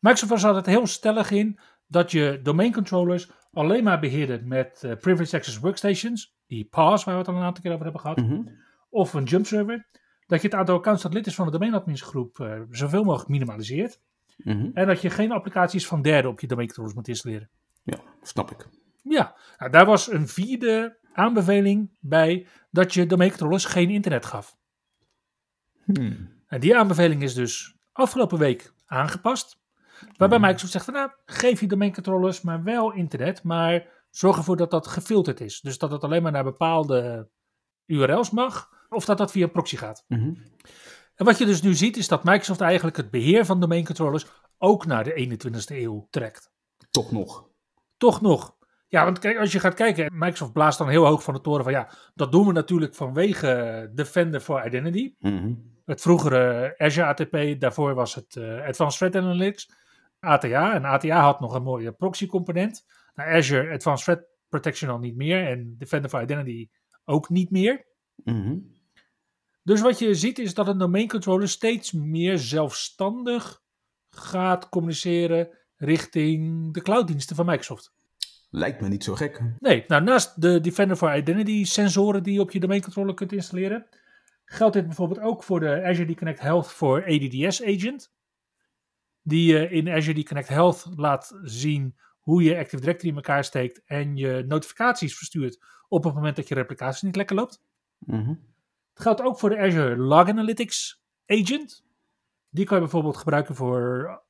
Microsoft 0.00 0.30
was 0.32 0.44
altijd 0.44 0.66
heel 0.66 0.86
stellig 0.86 1.30
in 1.30 1.58
dat 1.86 2.10
je 2.10 2.40
domain 2.42 2.72
controllers 2.72 3.30
alleen 3.52 3.84
maar 3.84 4.00
beheerde 4.00 4.40
met 4.44 4.84
eh, 4.84 4.96
Privileged 4.96 5.34
Access 5.34 5.58
Workstations, 5.58 6.34
die 6.46 6.64
PAS 6.64 7.04
waar 7.04 7.14
we 7.14 7.20
het 7.20 7.28
al 7.30 7.36
een 7.36 7.42
aantal 7.42 7.62
keer 7.62 7.72
over 7.72 7.84
hebben 7.84 8.00
gehad, 8.02 8.16
Mhm. 8.16 8.42
of 8.90 9.12
een 9.14 9.24
jump 9.24 9.46
server, 9.46 9.88
dat 10.30 10.42
je 10.42 10.48
het 10.48 10.56
aantal 10.56 10.76
accounts 10.76 11.02
dat 11.02 11.14
lid 11.14 11.26
is 11.26 11.34
van 11.34 11.46
de 11.46 11.52
domainadminsgroep 11.52 12.40
eh 12.40 12.60
zoveel 12.70 13.04
mogelijk 13.04 13.30
minimaliseert. 13.30 14.00
Mhm. 14.36 14.70
En 14.74 14.86
dat 14.86 15.00
je 15.02 15.10
geen 15.10 15.32
applicaties 15.32 15.86
van 15.86 16.02
derden 16.02 16.30
op 16.30 16.40
je 16.40 16.46
domain 16.46 16.66
controllers 16.66 16.96
moet 16.96 17.08
installeren. 17.08 17.50
Ja, 17.82 17.98
snap 18.22 18.50
ik. 18.50 18.68
Ja, 19.02 19.36
nou, 19.58 19.70
daar 19.70 19.86
was 19.86 20.12
een 20.12 20.28
vierde 20.28 20.98
aanbeveling 21.12 21.90
bij 22.00 22.46
dat 22.70 22.94
je 22.94 23.06
domain 23.06 23.30
controllers 23.30 23.64
geen 23.64 23.90
internet 23.90 24.26
gaf. 24.26 24.56
Hmm. 25.84 26.28
En 26.46 26.60
die 26.60 26.76
aanbeveling 26.76 27.22
is 27.22 27.34
dus 27.34 27.76
afgelopen 27.92 28.38
week 28.38 28.72
aangepast. 28.86 29.58
Waarbij 30.16 30.38
Mhm. 30.38 30.46
Microsoft 30.46 30.72
zegt 30.72 30.84
van 30.84 30.94
nou, 30.94 31.10
geef 31.24 31.60
je 31.60 31.66
domain 31.66 31.94
controllers 31.94 32.40
maar 32.40 32.62
wel 32.62 32.92
internet, 32.92 33.42
maar 33.42 33.86
zorg 34.10 34.36
ervoor 34.36 34.56
dat 34.56 34.70
dat 34.70 34.86
gefilterd 34.86 35.40
is. 35.40 35.60
Dus 35.60 35.78
dat 35.78 35.90
het 35.90 36.04
alleen 36.04 36.22
maar 36.22 36.32
naar 36.32 36.44
bepaalde 36.44 37.28
URL's 37.86 38.30
mag, 38.30 38.68
of 38.90 39.04
dat 39.04 39.18
dat 39.18 39.30
via 39.30 39.44
een 39.44 39.50
proxy 39.50 39.76
gaat. 39.76 40.04
Mhm. 40.08 40.34
En 41.14 41.24
wat 41.24 41.38
je 41.38 41.46
dus 41.46 41.62
nu 41.62 41.74
ziet, 41.74 41.96
is 41.96 42.08
dat 42.08 42.24
Microsoft 42.24 42.60
eigenlijk 42.60 42.96
het 42.96 43.10
beheer 43.10 43.44
van 43.44 43.60
domain 43.60 43.84
controllers 43.84 44.26
ook 44.58 44.86
naar 44.86 45.04
de 45.04 45.12
21ste 45.12 45.76
eeuw 45.76 46.06
trekt. 46.10 46.52
Toch 46.90 47.12
nog. 47.12 47.48
Toch 47.96 48.20
nog. 48.20 48.56
Ja, 48.88 49.04
want 49.04 49.18
kijk, 49.18 49.38
als 49.38 49.52
je 49.52 49.60
gaat 49.60 49.74
kijken, 49.74 50.18
Microsoft 50.18 50.52
blaast 50.52 50.78
dan 50.78 50.88
heel 50.88 51.06
hoog 51.06 51.22
van 51.22 51.34
de 51.34 51.40
toren 51.40 51.64
van 51.64 51.72
ja, 51.72 51.88
dat 52.14 52.32
doen 52.32 52.46
we 52.46 52.52
natuurlijk 52.52 52.94
vanwege 52.94 53.90
Defender 53.94 54.40
for 54.40 54.66
Identity. 54.66 55.14
Mhm. 55.18 55.54
Het 55.84 56.00
vroegere 56.00 56.74
Azure 56.78 57.06
ATP, 57.06 57.60
daarvoor 57.60 57.94
was 57.94 58.14
het 58.14 58.36
eh, 58.36 58.66
Advanced 58.66 58.98
Threat 58.98 59.24
Analytics, 59.24 59.70
ATA. 60.20 60.74
En 60.74 60.84
ATA 60.84 61.20
had 61.20 61.40
nog 61.40 61.54
een 61.54 61.62
mooie 61.62 61.92
proxy 61.92 62.26
component. 62.26 62.86
Nou, 63.14 63.30
Azure 63.30 63.72
Advanced 63.72 64.04
Threat 64.04 64.28
Protection 64.48 64.90
al 64.90 64.98
niet 64.98 65.16
meer 65.16 65.46
en 65.46 65.74
Defender 65.78 66.10
for 66.10 66.22
Identity 66.22 66.68
ook 67.04 67.28
niet 67.28 67.50
meer. 67.50 67.86
Mhm. 68.24 68.56
Dus 69.70 69.80
wat 69.80 69.98
je 69.98 70.14
ziet 70.14 70.38
is 70.38 70.54
dat 70.54 70.68
een 70.68 70.78
domain 70.78 71.08
controller 71.08 71.48
steeds 71.48 71.92
meer 71.92 72.38
zelfstandig 72.38 73.62
gaat 74.08 74.68
communiceren 74.68 75.48
richting 75.76 76.72
de 76.74 76.82
clouddiensten 76.82 77.36
van 77.36 77.46
Microsoft. 77.46 77.92
Lijkt 78.48 78.80
me 78.80 78.88
niet 78.88 79.04
zo 79.04 79.14
gek. 79.14 79.42
Nee, 79.58 79.84
nou 79.86 80.02
naast 80.02 80.40
de 80.40 80.60
Defender 80.60 80.96
for 80.96 81.16
Identity 81.16 81.64
sensoren 81.64 82.22
die 82.22 82.34
je 82.34 82.40
op 82.40 82.50
je 82.50 82.60
domain 82.60 82.82
controller 82.82 83.14
kunt 83.14 83.32
installeren, 83.32 83.86
geldt 84.44 84.74
dit 84.74 84.86
bijvoorbeeld 84.86 85.20
ook 85.20 85.42
voor 85.42 85.60
de 85.60 85.82
Azure 85.84 86.14
Connect 86.14 86.40
Health 86.40 86.72
voor 86.72 87.04
ADDS 87.04 87.62
Agent. 87.62 88.12
Die 89.22 89.52
je 89.52 89.68
in 89.68 89.88
Azure 89.88 90.22
Connect 90.22 90.48
Health 90.48 90.86
laat 90.96 91.38
zien 91.42 91.96
hoe 92.20 92.42
je 92.42 92.58
Active 92.58 92.80
Directory 92.80 93.08
in 93.08 93.16
elkaar 93.16 93.44
steekt 93.44 93.82
en 93.84 94.16
je 94.16 94.44
notificaties 94.48 95.16
verstuurt 95.16 95.64
op 95.88 96.04
het 96.04 96.14
moment 96.14 96.36
dat 96.36 96.48
je 96.48 96.54
replicatie 96.54 97.06
niet 97.06 97.16
lekker 97.16 97.36
loopt. 97.36 97.62
Mhm. 97.98 98.34
Het 99.00 99.08
geldt 99.08 99.22
ook 99.22 99.38
voor 99.38 99.50
de 99.50 99.58
Azure 99.58 99.96
Log 99.96 100.28
Analytics 100.28 101.02
Agent. 101.26 101.84
Die 102.50 102.64
kan 102.64 102.76
je 102.76 102.82
bijvoorbeeld 102.82 103.16
gebruiken 103.16 103.54
voor 103.54 104.22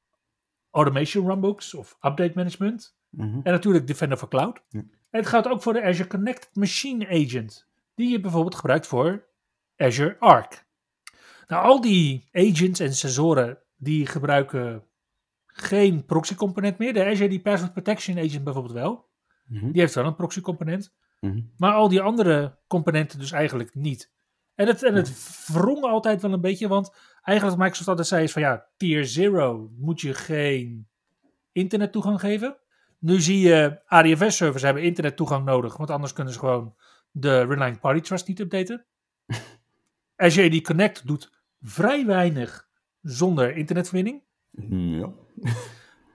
automation 0.71 1.27
runbooks 1.27 1.75
of 1.75 1.93
update 2.01 2.33
management. 2.35 2.97
Mhm. 3.09 3.41
En 3.43 3.53
natuurlijk 3.53 3.87
Defender 3.87 4.19
for 4.19 4.29
Cloud. 4.29 4.63
Ja. 4.69 4.79
En 4.81 5.21
het 5.21 5.27
geldt 5.27 5.49
ook 5.49 5.63
voor 5.63 5.73
de 5.73 5.83
Azure 5.83 6.09
Connected 6.09 6.55
Machine 6.55 7.09
Agent. 7.09 7.67
Die 7.95 8.11
je 8.11 8.21
bijvoorbeeld 8.21 8.55
gebruikt 8.55 8.87
voor 8.87 9.27
Azure 9.77 10.17
Arc. 10.19 10.67
Nou, 11.47 11.65
al 11.65 11.81
die 11.81 12.29
agents 12.33 12.81
en 12.81 12.95
sensoren 12.95 13.59
die 13.77 14.07
gebruiken 14.07 14.85
geen 15.47 16.05
proxy 16.05 16.35
component 16.35 16.79
meer. 16.79 16.93
De 16.93 17.05
Azure 17.05 17.29
die 17.29 17.41
Password 17.41 17.73
Protection 17.73 18.19
Agent 18.19 18.45
bijvoorbeeld 18.45 18.75
wel. 18.75 19.09
Mhm. 19.47 19.71
Die 19.71 19.81
heeft 19.81 19.95
wel 19.95 20.07
een 20.07 20.17
proxy 20.17 20.41
component. 20.41 20.95
Mhm. 21.21 21.41
Maar 21.57 21.73
al 21.73 21.89
die 21.89 22.01
andere 22.01 22.59
componenten 22.67 23.19
dus 23.19 23.33
eigenlijk 23.33 23.75
niet. 23.75 24.19
En 24.61 24.67
het, 24.67 24.83
en 24.83 24.95
het 24.95 25.47
wrong 25.47 25.83
altijd 25.83 26.23
wel 26.23 26.33
een 26.33 26.41
beetje, 26.41 26.69
want 26.69 26.93
eigenlijk 27.23 27.57
wat 27.57 27.67
Microsoft 27.67 27.89
altijd 27.89 28.07
zei 28.07 28.23
is 28.23 28.33
van 28.33 28.43
ja, 28.43 28.67
tier 28.77 29.31
0 29.31 29.71
moet 29.77 30.01
je 30.01 30.15
geen 30.15 30.89
internettoegang 31.53 32.21
geven. 32.21 32.57
Nu 32.99 33.21
zie 33.21 33.41
je 33.41 33.81
ADFS-servers 33.87 34.63
hebben 34.63 34.83
internettoegang 34.83 35.45
nodig, 35.45 35.77
want 35.77 35.91
anders 35.91 36.13
kunnen 36.13 36.33
ze 36.33 36.39
gewoon 36.39 36.75
de 37.11 37.45
Reliant 37.45 37.81
Party 37.81 38.01
Trust 38.01 38.29
niet 38.29 38.41
updaten. 38.41 38.87
Azure 40.17 40.61
Connect 40.61 41.07
doet 41.07 41.33
vrij 41.61 42.07
weinig 42.07 42.69
zonder 43.03 43.57
internetverbinding. 43.57 44.23
Ja. 44.71 45.13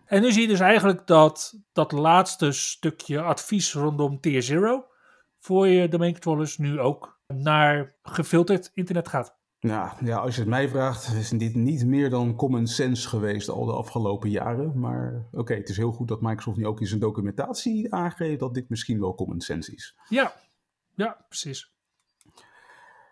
En 0.05 0.21
nu 0.21 0.31
zie 0.31 0.41
je 0.41 0.47
dus 0.47 0.59
eigenlijk 0.59 1.07
dat 1.07 1.59
dat 1.73 1.91
laatste 1.91 2.51
stukje 2.51 3.21
advies 3.21 3.73
rondom 3.73 4.19
tier 4.19 4.59
0 4.61 4.85
voor 5.39 5.67
je 5.67 5.87
domain 5.87 6.11
controllers 6.11 6.57
nu 6.57 6.79
ook 6.79 7.14
naar 7.27 7.95
gefilterd 8.01 8.71
internet 8.73 9.07
gaat. 9.07 9.37
Nou, 9.59 10.05
ja, 10.05 10.17
als 10.17 10.35
je 10.35 10.41
het 10.41 10.49
mij 10.49 10.69
vraagt, 10.69 11.13
is 11.13 11.29
dit 11.29 11.55
niet 11.55 11.85
meer 11.85 12.09
dan 12.09 12.35
common 12.35 12.67
sense 12.67 13.07
geweest 13.07 13.49
al 13.49 13.65
de 13.65 13.73
afgelopen 13.73 14.29
jaren. 14.29 14.79
Maar 14.79 15.27
oké, 15.31 15.53
het 15.53 15.69
is 15.69 15.77
heel 15.77 15.91
goed 15.91 16.07
dat 16.07 16.21
Microsoft 16.21 16.57
nu 16.57 16.65
ook 16.65 16.79
in 16.81 16.87
zijn 16.87 16.99
documentatie 16.99 17.93
aangeeft 17.93 18.39
dat 18.39 18.53
dit 18.53 18.69
misschien 18.69 18.99
wel 18.99 19.15
common 19.15 19.41
sense 19.41 19.75
is. 19.75 19.97
Ja, 20.09 20.33
ja, 20.95 21.25
precies. 21.27 21.73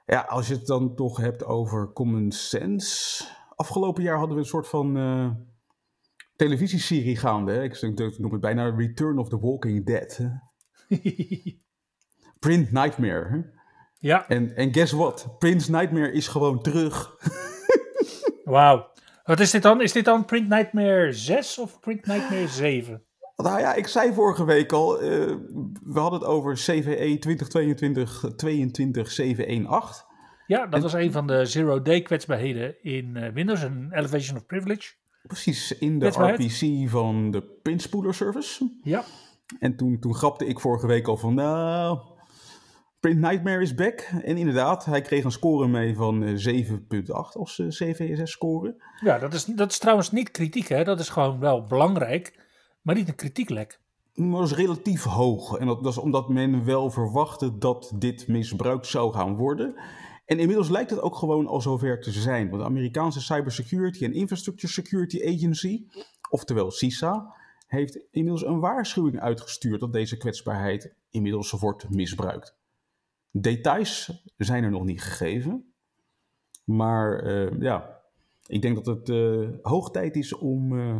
Ja, 0.05 0.19
als 0.19 0.47
je 0.47 0.53
het 0.53 0.65
dan 0.65 0.95
toch 0.95 1.17
hebt 1.17 1.45
over 1.45 1.93
common 1.93 2.31
sense. 2.31 3.23
Afgelopen 3.55 4.03
jaar 4.03 4.17
hadden 4.17 4.35
we 4.35 4.41
een 4.41 4.47
soort 4.47 4.67
van 4.67 4.97
eh, 4.97 5.31
televisieserie 6.35 7.17
gaande. 7.17 7.51
Hè? 7.51 7.63
Ik, 7.63 7.81
ik 7.81 8.19
noem 8.19 8.31
het 8.31 8.41
bijna 8.41 8.75
Return 8.75 9.17
of 9.17 9.29
the 9.29 9.39
Walking 9.39 9.85
Dead. 9.85 10.19
Print 12.39 12.71
Nightmare. 12.71 13.29
hè. 13.29 13.61
Ja, 14.03 14.27
En, 14.27 14.55
en 14.55 14.73
guess 14.73 14.91
what? 14.91 15.35
Prince 15.39 15.71
Nightmare 15.71 16.11
is 16.11 16.27
gewoon 16.27 16.61
terug. 16.61 17.15
wauw. 18.43 18.91
Wat 19.23 19.39
is 19.39 19.51
dit 19.51 19.61
dan? 19.61 19.81
Is 19.81 19.91
dit 19.91 20.05
dan 20.05 20.25
Print 20.25 20.49
Nightmare 20.49 21.11
6 21.11 21.59
of 21.59 21.79
Print 21.79 22.05
Nightmare 22.05 22.47
7? 22.47 23.03
Nou 23.35 23.59
ja, 23.59 23.73
ik 23.73 23.87
zei 23.87 24.13
vorige 24.13 24.45
week 24.45 24.71
al, 24.71 24.99
eh, 24.99 25.09
we 25.83 25.99
hadden 25.99 26.19
het 26.19 26.29
over 26.29 26.51
E 26.51 26.55
CVE 26.55 27.19
2022-22718. 27.19 30.05
Ja, 30.47 30.67
dat 30.67 30.81
was 30.81 30.93
een 30.93 31.11
van 31.11 31.27
de 31.27 31.45
zero-day 31.45 32.01
kwetsbaarheden 32.01 32.75
in 32.81 33.15
eh, 33.15 33.33
Windows, 33.33 33.61
een 33.61 33.91
elevation 33.93 34.37
of 34.37 34.45
privilege. 34.45 34.93
Precies 35.27 35.77
in 35.77 35.99
de. 35.99 36.07
RPC 36.07 36.89
van 36.89 37.31
de 37.31 37.59
Print 37.61 37.81
Spooler 37.81 38.13
Service. 38.13 38.77
Ja, 38.81 39.03
En 39.59 39.75
toen, 39.75 39.99
toen 39.99 40.15
grapte 40.15 40.45
ik 40.45 40.59
vorige 40.59 40.87
week 40.87 41.07
al 41.07 41.17
van, 41.17 41.33
nou, 41.33 41.99
Print 43.03 43.19
Nightmare 43.19 43.61
is 43.61 43.73
back. 43.73 43.99
En 44.23 44.37
inderdaad, 44.37 44.85
hij 44.85 45.01
kreeg 45.01 45.23
een 45.23 45.31
score 45.31 45.67
mee 45.67 45.95
van 45.95 46.23
eh, 46.23 46.65
7.8 46.69 47.07
als 47.33 47.59
eh, 47.59 47.67
CVSS-score. 47.67 48.75
ja 49.01 49.17
dat, 49.19 49.33
is, 49.33 49.45
dat 49.45 49.71
is 49.71 49.77
trouwens 49.77 50.11
niet 50.11 50.31
kritiek, 50.31 50.67
hè? 50.67 50.83
dat 50.83 50.99
is 50.99 51.09
gewoon 51.09 51.39
wel 51.39 51.63
belangrijk, 51.63 52.39
maar 52.81 52.95
niet 52.95 53.07
een 53.07 53.15
kritieklek. 53.15 53.79
Maar 54.13 54.39
dat 54.39 54.51
is 54.51 54.57
relatief 54.57 55.03
hoog. 55.03 55.57
En 55.57 55.67
dat, 55.67 55.83
dat 55.83 55.91
is 55.91 55.97
omdat 55.97 56.29
men 56.29 56.65
wel 56.65 56.91
verwachtte 56.91 57.57
dat 57.57 57.93
dit 57.95 58.27
misbruikt 58.27 58.87
zou 58.87 59.13
gaan 59.13 59.35
worden. 59.35 59.75
En 60.25 60.39
inmiddels 60.39 60.69
lijkt 60.69 60.89
het 60.89 61.01
ook 61.01 61.15
gewoon 61.15 61.47
al 61.47 61.61
zover 61.61 62.01
te 62.01 62.11
zijn. 62.11 62.49
Want 62.49 62.61
de 62.61 62.67
Amerikaanse 62.67 63.21
Cybersecurity 63.21 64.05
and 64.05 64.13
Infrastructure 64.13 64.73
Security 64.73 65.23
Agency, 65.25 65.85
oftewel 66.29 66.71
CISA, 66.71 67.35
heeft 67.67 68.05
inmiddels 68.11 68.45
een 68.45 68.59
waarschuwing 68.59 69.19
uitgestuurd 69.19 69.79
dat 69.79 69.93
deze 69.93 70.17
kwetsbaarheid 70.17 70.93
inmiddels 71.09 71.51
wordt 71.51 71.89
misbruikt. 71.89 72.61
Details 73.35 74.23
zijn 74.37 74.63
er 74.63 74.71
nog 74.71 74.83
niet 74.83 75.01
gegeven. 75.01 75.73
Maar 76.63 77.19
eh, 77.19 77.59
ja, 77.59 78.01
ik 78.47 78.61
denk 78.61 78.75
dat 78.75 78.85
het 78.85 79.09
eh, 79.09 79.49
hoog 79.61 79.91
tijd 79.91 80.15
is 80.15 80.33
om, 80.33 80.79
eh, 80.79 80.95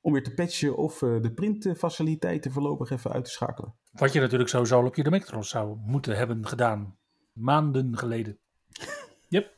om 0.00 0.12
weer 0.12 0.22
te 0.22 0.34
patchen 0.34 0.76
of 0.76 0.98
de 0.98 1.32
printfaciliteiten 1.34 2.52
voorlopig 2.52 2.90
even 2.90 3.12
uit 3.12 3.24
te 3.24 3.30
schakelen. 3.30 3.74
Wat 3.92 4.12
je 4.12 4.20
natuurlijk 4.20 4.50
sowieso 4.50 4.80
al 4.80 4.86
op 4.86 4.94
je 4.94 5.02
controller 5.02 5.44
zou 5.44 5.76
moeten 5.86 6.16
hebben 6.16 6.46
gedaan. 6.46 6.98
Maanden 7.32 7.98
geleden. 7.98 8.38
Yep. 9.28 9.54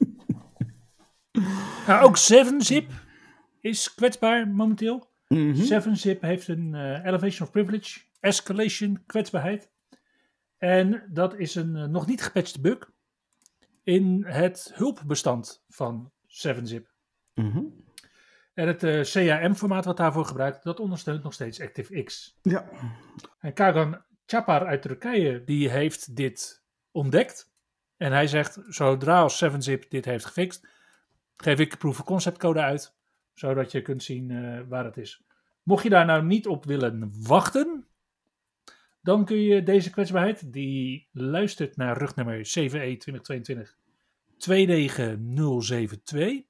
nou, 1.86 2.04
ook 2.04 2.18
7-zip 2.18 2.90
is 3.60 3.94
kwetsbaar 3.94 4.48
momenteel. 4.48 5.08
Mhm. 5.28 5.82
7-zip 5.90 6.20
heeft 6.20 6.48
een 6.48 6.74
elevation 7.04 7.46
of 7.46 7.52
privilege, 7.52 8.00
escalation 8.20 9.02
kwetsbaarheid. 9.06 9.70
En 10.62 11.08
dat 11.10 11.38
is 11.38 11.54
een 11.54 11.76
eh, 11.76 11.84
nog 11.84 12.06
niet 12.06 12.22
gepatchte 12.22 12.60
bug 12.60 12.90
in 13.82 14.24
het 14.26 14.72
hulpbestand 14.74 15.64
van 15.68 16.12
7-zip. 16.26 16.92
Mhm. 17.34 17.64
En 18.54 18.66
het 18.66 18.82
eh, 18.82 19.00
CAM-formaat 19.02 19.84
wat 19.84 19.96
daarvoor 19.96 20.24
gebruikt, 20.24 20.64
dat 20.64 20.80
ondersteunt 20.80 21.22
nog 21.22 21.32
steeds 21.32 21.60
ActiveX. 21.60 22.38
Ja. 22.42 22.68
En 23.38 23.52
Kagan 23.52 24.04
Chapar 24.26 24.66
uit 24.66 24.82
Turkije, 24.82 25.44
die 25.44 25.70
heeft 25.70 26.16
dit 26.16 26.64
ontdekt. 26.90 27.52
En 27.96 28.12
hij 28.12 28.26
zegt, 28.26 28.58
zodra 28.66 29.20
als 29.20 29.44
7-zip 29.44 29.90
dit 29.90 30.04
heeft 30.04 30.24
gefixt, 30.24 30.68
geef 31.36 31.58
ik 31.58 31.78
proof 31.78 32.00
of 32.00 32.06
concept 32.06 32.38
code 32.38 32.60
uit, 32.60 32.96
zodat 33.34 33.72
je 33.72 33.82
kunt 33.82 34.02
zien 34.02 34.30
eh, 34.30 34.60
waar 34.68 34.84
het 34.84 34.96
is. 34.96 35.22
Mocht 35.62 35.82
je 35.82 35.90
daar 35.90 36.06
nou 36.06 36.24
niet 36.24 36.46
op 36.46 36.64
willen 36.64 37.12
wachten, 37.22 37.86
dan 39.02 39.24
kun 39.24 39.36
je 39.36 39.62
deze 39.62 39.90
kwetsbaarheid, 39.90 40.52
die 40.52 41.08
luistert 41.12 41.76
naar 41.76 41.98
rugnummer 41.98 42.38
E 42.38 42.42
CVE 42.42 42.96
2022 42.96 43.76
29072, 44.36 46.42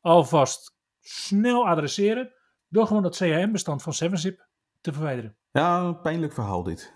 alvast 0.00 0.76
snel 1.00 1.66
adresseren, 1.66 2.32
Door 2.68 2.86
gewoon 2.86 3.02
dat 3.02 3.16
CRM-bestand 3.16 3.82
van 3.82 3.92
7-zip 4.04 4.46
te 4.80 4.92
verwijderen. 4.92 5.36
Ja, 5.50 5.92
pijnlijk 5.92 6.32
verhaal 6.32 6.62
dit. 6.62 6.94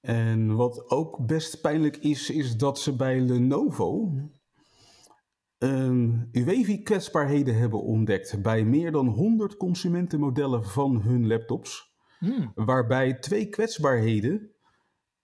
En 0.00 0.56
wat 0.56 0.90
ook 0.90 1.26
best 1.26 1.60
pijnlijk 1.60 1.96
is, 1.96 2.30
is 2.30 2.56
dat 2.56 2.78
ze 2.78 2.96
bij 2.96 3.20
Lenovo 3.20 4.12
um, 5.58 6.28
UEFI-kwetsbaarheden 6.32 7.58
hebben 7.58 7.82
ontdekt 7.82 8.42
bij 8.42 8.64
meer 8.64 8.92
dan 8.92 9.06
100 9.06 9.56
consumentenmodellen 9.56 10.64
van 10.64 11.00
hun 11.00 11.26
laptops. 11.26 11.89
Hmm. 12.20 12.52
Waarbij 12.54 13.14
twee 13.14 13.48
kwetsbaarheden 13.48 14.50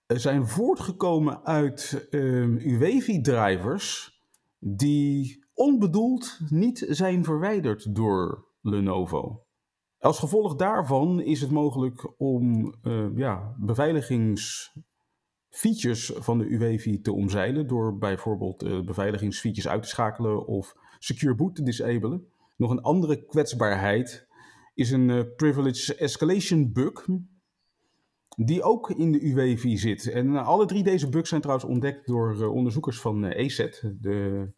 zijn 0.07 0.47
voortgekomen 0.47 1.45
uit 1.45 2.07
um, 2.11 2.57
UEFI-drivers 2.57 4.21
die 4.59 5.45
onbedoeld 5.55 6.39
niet 6.49 6.87
zijn 6.89 7.25
verwijderd 7.25 7.95
door 7.95 8.47
Lenovo. 8.61 9.45
Als 9.99 10.19
gevolg 10.19 10.57
daarvan 10.57 11.21
is 11.21 11.41
het 11.41 11.51
mogelijk 11.51 12.21
om 12.21 12.75
uh, 12.83 13.17
ja, 13.17 13.55
beveiligingsfeatures 13.59 16.13
van 16.15 16.39
de 16.39 16.45
UEFI 16.45 17.01
te 17.01 17.13
omzeilen 17.13 17.67
door 17.67 17.99
bijvoorbeeld 17.99 18.65
uh, 18.65 18.85
beveiligingsfeatures 18.85 19.69
uit 19.69 19.83
te 19.83 19.89
schakelen 19.89 20.47
of 20.47 20.75
secure 20.99 21.35
boot 21.35 21.55
te 21.55 21.63
disabelen. 21.63 22.27
Nog 22.57 22.71
een 22.71 22.83
andere 22.83 23.25
kwetsbaarheid 23.25 24.26
is 24.77 24.91
een 24.91 25.09
uh, 25.09 25.23
privilege 25.37 25.95
escalation 25.95 26.73
bug 26.73 27.07
die 28.37 28.63
ook 28.63 28.91
in 28.91 29.13
de 29.13 29.21
UEFI 29.21 29.79
zit. 29.79 30.11
En 30.11 30.37
alle 30.37 30.67
drie 30.67 30.83
deze 30.83 31.09
bugs 31.09 31.29
zijn 31.29 31.41
trouwens 31.41 31.69
ontdekt 31.69 32.07
door 32.07 32.49
onderzoekers 32.49 33.01
van 33.01 33.25
ESET, 33.25 33.93
de 34.01 34.53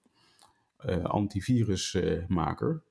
antivirusmaker. 1.02 2.82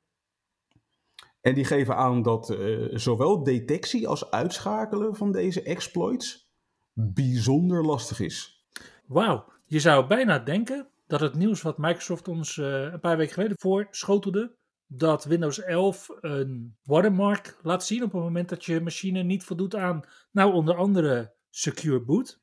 En 1.41 1.53
die 1.53 1.65
geven 1.65 1.95
aan 1.95 2.21
dat 2.21 2.49
uh, 2.49 2.87
zowel 2.91 3.43
detectie 3.43 4.07
als 4.07 4.31
uitschakelen 4.31 5.15
van 5.15 5.31
deze 5.31 5.63
exploits 5.63 6.49
bijzonder 6.93 7.85
lastig 7.85 8.19
is. 8.19 8.65
Wauw, 9.05 9.45
je 9.65 9.79
zou 9.79 10.07
bijna 10.07 10.39
denken 10.39 10.87
dat 11.07 11.19
het 11.19 11.35
nieuws 11.35 11.61
wat 11.61 11.77
Microsoft 11.77 12.27
ons 12.27 12.57
uh, 12.57 12.81
een 12.81 12.99
paar 12.99 13.17
weken 13.17 13.33
geleden 13.33 13.59
voorschotelde, 13.59 14.56
dat 14.87 15.25
Windows 15.25 15.61
11 15.61 16.07
een 16.21 16.77
watermark 16.83 17.59
laat 17.61 17.85
zien 17.85 18.03
op 18.03 18.11
het 18.11 18.21
moment 18.21 18.49
dat 18.49 18.65
je 18.65 18.81
machine 18.81 19.23
niet 19.23 19.43
voldoet 19.43 19.75
aan, 19.75 20.01
nou 20.31 20.53
onder 20.53 20.75
andere 20.75 21.35
Secure 21.49 22.01
Boot, 22.01 22.41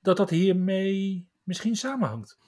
dat 0.00 0.16
dat 0.16 0.30
hiermee 0.30 1.30
misschien 1.42 1.76
samenhangt. 1.76 2.38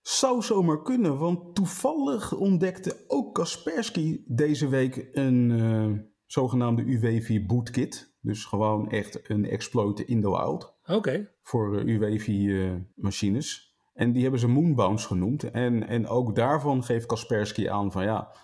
Zou 0.00 0.42
zomaar 0.42 0.82
kunnen, 0.82 1.18
want 1.18 1.54
toevallig 1.54 2.34
ontdekte 2.34 3.04
ook 3.06 3.34
Kaspersky 3.34 4.22
deze 4.26 4.68
week 4.68 5.08
een 5.12 5.50
uh, 5.50 5.98
zogenaamde 6.26 6.82
UWV 6.82 7.46
bootkit. 7.46 8.14
Dus 8.20 8.44
gewoon 8.44 8.90
echt 8.90 9.30
een 9.30 9.44
exploit 9.44 10.00
in 10.00 10.20
the 10.20 10.30
wild. 10.30 10.76
Oké. 10.86 11.30
Voor 11.42 11.78
uh, 11.78 11.94
UWV 11.94 12.28
uh, 12.28 12.74
machines. 12.94 13.65
En 13.96 14.12
die 14.12 14.22
hebben 14.22 14.40
ze 14.40 14.48
Moonbounce 14.48 15.06
genoemd. 15.06 15.50
En, 15.50 15.88
en 15.88 16.06
ook 16.06 16.34
daarvan 16.34 16.84
geeft 16.84 17.06
Kaspersky 17.06 17.68
aan 17.68 17.92
van 17.92 18.04
ja, 18.04 18.36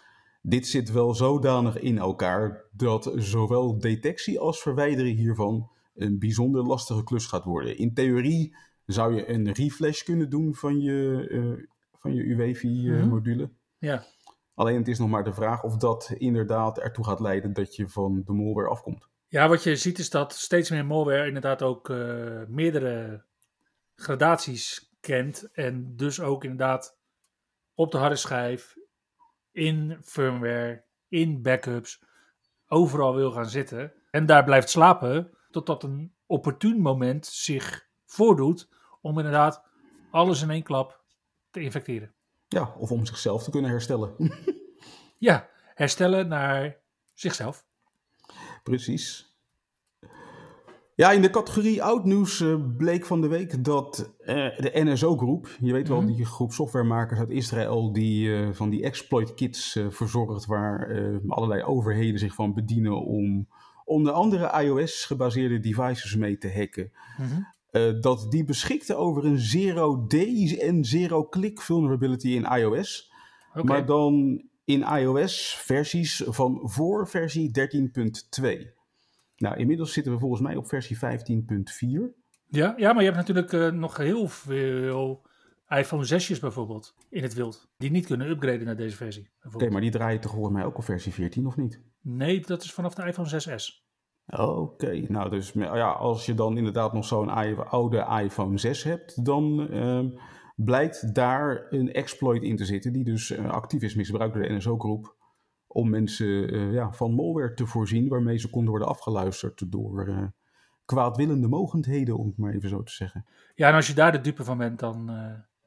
dit 0.43 0.67
zit 0.67 0.93
wel 0.93 1.15
zodanig 1.15 1.79
in 1.79 1.99
elkaar 1.99 2.65
dat 2.73 3.13
zowel 3.17 3.79
detectie 3.79 4.39
als 4.39 4.63
verwijdering 4.63 5.19
hiervan 5.19 5.71
een 5.95 6.19
bijzonder 6.19 6.63
lastige 6.63 7.05
klus 7.05 7.27
gaat 7.27 7.45
worden. 7.45 7.79
In 7.79 7.95
theorie 7.95 8.57
zou 8.87 9.15
je 9.15 9.29
een 9.31 9.53
refresh 9.53 10.03
kunnen 10.03 10.31
doen 10.31 10.55
van 10.55 10.81
je, 10.81 11.29
uh, 11.29 11.67
van 11.99 12.15
je 12.15 12.23
UWV-module. 12.23 13.43
Mhm. 13.43 13.53
Ja. 13.79 14.05
Alleen 14.55 14.77
het 14.77 14.89
is 14.89 14.99
nog 14.99 15.09
maar 15.09 15.25
de 15.25 15.33
vraag 15.33 15.63
of 15.63 15.77
dat 15.77 16.15
inderdaad 16.19 16.79
ertoe 16.79 17.05
gaat 17.05 17.21
leiden 17.21 17.53
dat 17.53 17.77
je 17.77 17.89
van 17.89 18.23
de 18.25 18.33
malware 18.33 18.69
afkomt. 18.69 19.09
Ja, 19.29 19.49
wat 19.49 19.63
je 19.63 19.77
ziet 19.77 19.99
is 19.99 20.11
dat 20.11 20.33
steeds 20.33 20.71
meer 20.71 20.87
malware 20.87 21.27
inderdaad 21.27 21.63
ook 21.63 21.89
uh, 21.89 22.43
meerdere 22.49 23.25
gradaties 23.95 24.92
kent. 25.03 25.53
En 25.53 25.97
dus 25.97 26.21
ook 26.21 26.45
inderdaad 26.45 26.99
op 27.75 27.91
de 27.91 27.99
harde 27.99 28.17
schijf, 28.17 28.77
in 29.51 29.99
firmware, 30.03 30.85
in 31.09 31.43
backups, 31.43 32.03
overal 32.67 33.15
wil 33.15 33.31
gaan 33.31 33.49
zitten. 33.49 33.93
En 34.11 34.27
daar 34.27 34.45
blijft 34.45 34.71
slapen 34.71 35.31
totdat 35.51 35.83
een 35.83 36.15
opportun 36.27 36.81
moment 36.81 37.27
zich 37.27 37.89
voordoet 38.05 38.69
om 39.01 39.19
inderdaad 39.19 39.65
alles 40.11 40.43
in 40.43 40.51
één 40.51 40.63
klap 40.63 41.05
te 41.51 41.61
infecteren. 41.61 42.15
Ja, 42.49 42.75
of 42.79 42.91
om 42.91 43.07
zichzelf 43.07 43.43
te 43.43 43.51
kunnen 43.51 43.71
herstellen. 43.71 44.17
ja, 45.19 45.49
herstellen 45.75 46.29
naar 46.29 46.81
zichzelf. 47.15 47.67
Precies. 48.63 49.32
Ja, 51.03 51.11
in 51.11 51.23
de 51.23 51.31
categorie 51.31 51.83
oud 51.83 52.05
nieuws 52.05 52.41
uh, 52.41 52.57
bleek 52.77 53.07
van 53.07 53.21
de 53.21 53.27
week 53.27 53.65
dat 53.65 54.15
uh, 54.21 54.27
de 54.57 54.71
NSO-groep, 54.75 55.57
je 55.61 55.73
weet 55.73 55.89
wel, 55.89 56.01
mm 56.01 56.07
-hmm. 56.07 56.17
die 56.17 56.25
groep 56.25 56.53
softwaremakers 56.53 57.21
uit 57.21 57.31
Israël, 57.31 57.93
die 57.93 58.29
uh, 58.29 58.49
van 58.53 58.71
die 58.71 58.83
exploit 58.83 59.35
kits 59.35 59.79
verzorgt, 59.89 60.47
waar 60.47 61.03
allerlei 61.29 61.63
overheden 61.63 62.19
zich 62.19 62.35
van 62.35 62.55
bedienen 62.55 63.05
om 63.05 63.49
onder 63.85 64.13
andere 64.13 64.63
iOS-gebaseerde 64.63 65.61
devices 65.61 66.17
mee 66.17 66.39
te 66.39 66.53
hacken. 66.53 66.93
Mm 67.19 67.27
-hmm. 67.27 67.47
Uh, 67.71 68.01
dat 68.01 68.31
die 68.31 68.45
beschikte 68.45 68.95
over 68.95 69.25
een 69.25 69.39
zero-D 69.39 70.15
en 70.59 70.85
zero-click 70.85 71.61
vulnerability 71.61 72.29
in 72.29 72.45
iOS. 72.45 73.13
Okay. 73.51 73.65
Maar 73.65 73.87
dan 73.87 74.43
in 74.65 74.83
iOS 74.83 75.57
versies 75.59 76.23
van 76.27 76.61
voor 76.63 77.09
versie 77.09 77.51
13.2. 78.41 78.82
Nou, 79.43 79.57
inmiddels 79.57 79.93
zitten 79.93 80.13
we 80.13 80.19
volgens 80.19 80.41
mij 80.41 80.57
op 80.57 80.69
versie 80.69 80.97
15.4. 80.97 81.01
Ja, 82.49 82.75
ja, 82.77 82.93
maar 82.93 83.03
je 83.03 83.11
hebt 83.13 83.17
natuurlijk 83.17 83.53
uh, 83.53 83.71
nog 83.71 83.97
heel 83.97 84.29
veel 84.29 85.27
iPhone 85.69 86.07
6's 86.07 86.41
bijvoorbeeld 86.41 86.95
in 87.11 87.23
het 87.23 87.35
wild. 87.35 87.71
Die 87.77 87.91
niet 87.91 88.07
kunnen 88.07 88.29
upgraden 88.29 88.65
naar 88.65 88.77
deze 88.77 88.97
versie. 88.97 89.31
Oké, 89.53 89.71
maar 89.71 89.81
die 89.81 89.91
draaien 89.91 90.21
toch 90.21 90.33
volgens 90.33 90.55
mij 90.55 90.65
ook 90.65 90.79
op 90.79 90.85
versie 90.85 91.13
14 91.13 91.47
of 91.47 91.57
niet? 91.57 91.83
Nee, 92.01 92.41
dat 92.41 92.63
is 92.63 92.73
vanaf 92.73 92.95
de 92.95 93.07
iPhone 93.07 93.29
6S. 93.29 93.87
Oké, 94.27 94.43
okay. 94.43 95.07
nou 95.09 95.31
dus 95.31 95.53
ja, 95.53 95.91
als 95.91 96.27
je 96.27 96.35
dan 96.35 96.57
inderdaad 96.57 96.93
nog 96.93 97.05
zo'n 97.05 97.29
oude 97.69 98.23
iPhone 98.23 98.59
6 98.59 98.83
hebt, 98.83 99.25
dan 99.25 99.69
uh, 99.71 100.19
blijkt 100.55 101.15
daar 101.15 101.67
een 101.71 101.93
exploit 101.93 102.43
in 102.43 102.57
te 102.57 102.65
zitten 102.65 102.93
die 102.93 103.05
dus 103.05 103.31
uh, 103.31 103.51
actief 103.51 103.83
is 103.83 103.95
misbruikt 103.95 104.35
door 104.35 104.43
de 104.43 104.55
NSO-groep 104.55 105.21
om 105.73 105.91
mensen 105.91 106.55
uh, 106.55 106.73
ja, 106.73 106.93
van 106.93 107.15
malware 107.15 107.55
te 107.55 107.67
voorzien 107.67 108.09
waarmee 108.09 108.39
ze 108.39 108.51
konden 108.51 108.71
worden 108.71 108.89
afgeluisterd 108.89 109.73
door 109.73 110.09
uh, 110.09 110.25
kwaadwillende 110.85 111.49
mogendheden, 111.49 112.19
om 112.19 112.27
het 112.27 112.37
maar 112.37 112.53
even 112.53 112.69
zo 112.69 112.83
te 112.83 112.93
zeggen. 112.93 113.27
Ja, 113.55 113.69
en 113.69 113.75
als 113.75 113.87
je 113.87 113.95
daar 113.95 114.13
de 114.13 114.21
dupe 114.21 114.45
van 114.45 114.59
bent, 114.59 114.79
dan, 114.79 115.11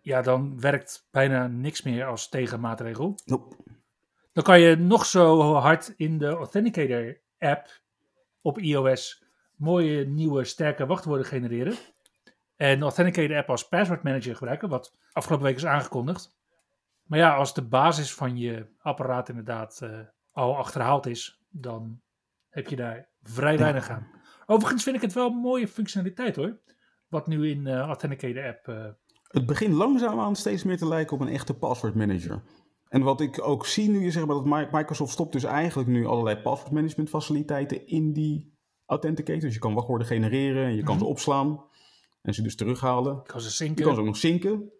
ja, 0.01 0.21
dan 0.21 0.59
werkt 0.59 1.07
bijna 1.11 1.47
niks 1.47 1.83
meer 1.83 2.05
als 2.05 2.29
tegenmaatregel. 2.29 3.15
Nope. 3.25 3.55
Dan 4.33 4.43
kan 4.43 4.59
je 4.59 4.75
nog 4.75 5.05
zo 5.05 5.53
hard 5.53 5.93
in 5.97 6.17
de 6.17 6.27
Authenticator 6.27 7.17
app 7.37 7.81
op 8.41 8.59
iOS 8.59 9.23
mooie 9.55 10.05
nieuwe 10.05 10.43
sterke 10.43 10.85
wachtwoorden 10.85 11.25
genereren. 11.25 11.75
En 12.55 12.81
Authenticator 12.81 13.37
app 13.37 13.49
als 13.49 13.67
password 13.67 14.03
manager 14.03 14.35
gebruiken, 14.35 14.69
wat 14.69 14.95
afgelopen 15.11 15.45
week 15.45 15.55
is 15.55 15.65
aangekondigd. 15.65 16.34
Maar 17.05 17.19
ja, 17.19 17.35
als 17.35 17.53
de 17.53 17.67
basis 17.67 18.13
van 18.13 18.37
je 18.37 18.67
apparaat 18.81 19.29
inderdaad 19.29 19.79
uh, 19.83 19.99
al 20.31 20.57
achterhaald 20.57 21.05
is, 21.05 21.41
dan 21.49 22.01
heb 22.49 22.67
je 22.67 22.75
daar 22.75 23.09
vrij 23.21 23.57
weinig 23.57 23.89
aan. 23.89 24.07
Overigens 24.45 24.83
vind 24.83 24.95
ik 24.95 25.01
het 25.01 25.13
wel 25.13 25.27
een 25.27 25.37
mooie 25.37 25.67
functionaliteit 25.67 26.35
hoor. 26.35 26.59
Wat 27.07 27.27
nu 27.27 27.49
in 27.49 27.65
uh, 27.65 27.79
Authenticator 27.79 28.47
app. 28.47 28.67
Uh... 28.67 28.85
Het 29.27 29.45
begint 29.45 29.73
langzaamaan 29.73 30.35
steeds 30.35 30.63
meer 30.63 30.77
te 30.77 30.87
lijken 30.87 31.15
op 31.15 31.21
een 31.21 31.33
echte 31.33 31.53
password 31.53 31.95
manager. 31.95 32.43
En 32.87 33.01
wat 33.01 33.21
ik 33.21 33.41
ook 33.41 33.65
zie 33.65 33.89
nu 33.89 34.05
is 34.05 34.13
zeg 34.13 34.25
maar, 34.25 34.35
dat 34.35 34.71
Microsoft 34.71 35.11
stopt 35.11 35.33
dus 35.33 35.43
eigenlijk 35.43 35.89
nu 35.89 36.05
allerlei 36.05 36.41
password 36.41 36.71
management 36.71 37.09
faciliteiten 37.09 37.87
in 37.87 38.13
die 38.13 38.53
Authenticator. 38.85 39.41
Dus 39.41 39.53
je 39.53 39.59
kan 39.59 39.73
wachtwoorden 39.73 40.07
genereren 40.07 40.65
en 40.65 40.75
je 40.75 40.83
kan 40.83 40.93
mm 40.93 40.99
-hmm. 40.99 41.07
ze 41.07 41.13
opslaan 41.13 41.65
en 42.21 42.33
ze 42.33 42.41
dus 42.41 42.55
terughalen. 42.55 43.15
Je 43.15 43.31
kan 43.31 43.41
ze 43.41 43.49
zinken. 43.49 43.77
Je 43.77 43.83
kan 43.83 43.93
ze 43.93 43.99
ook 43.99 44.05
nog 44.05 44.17
zinken. 44.17 44.71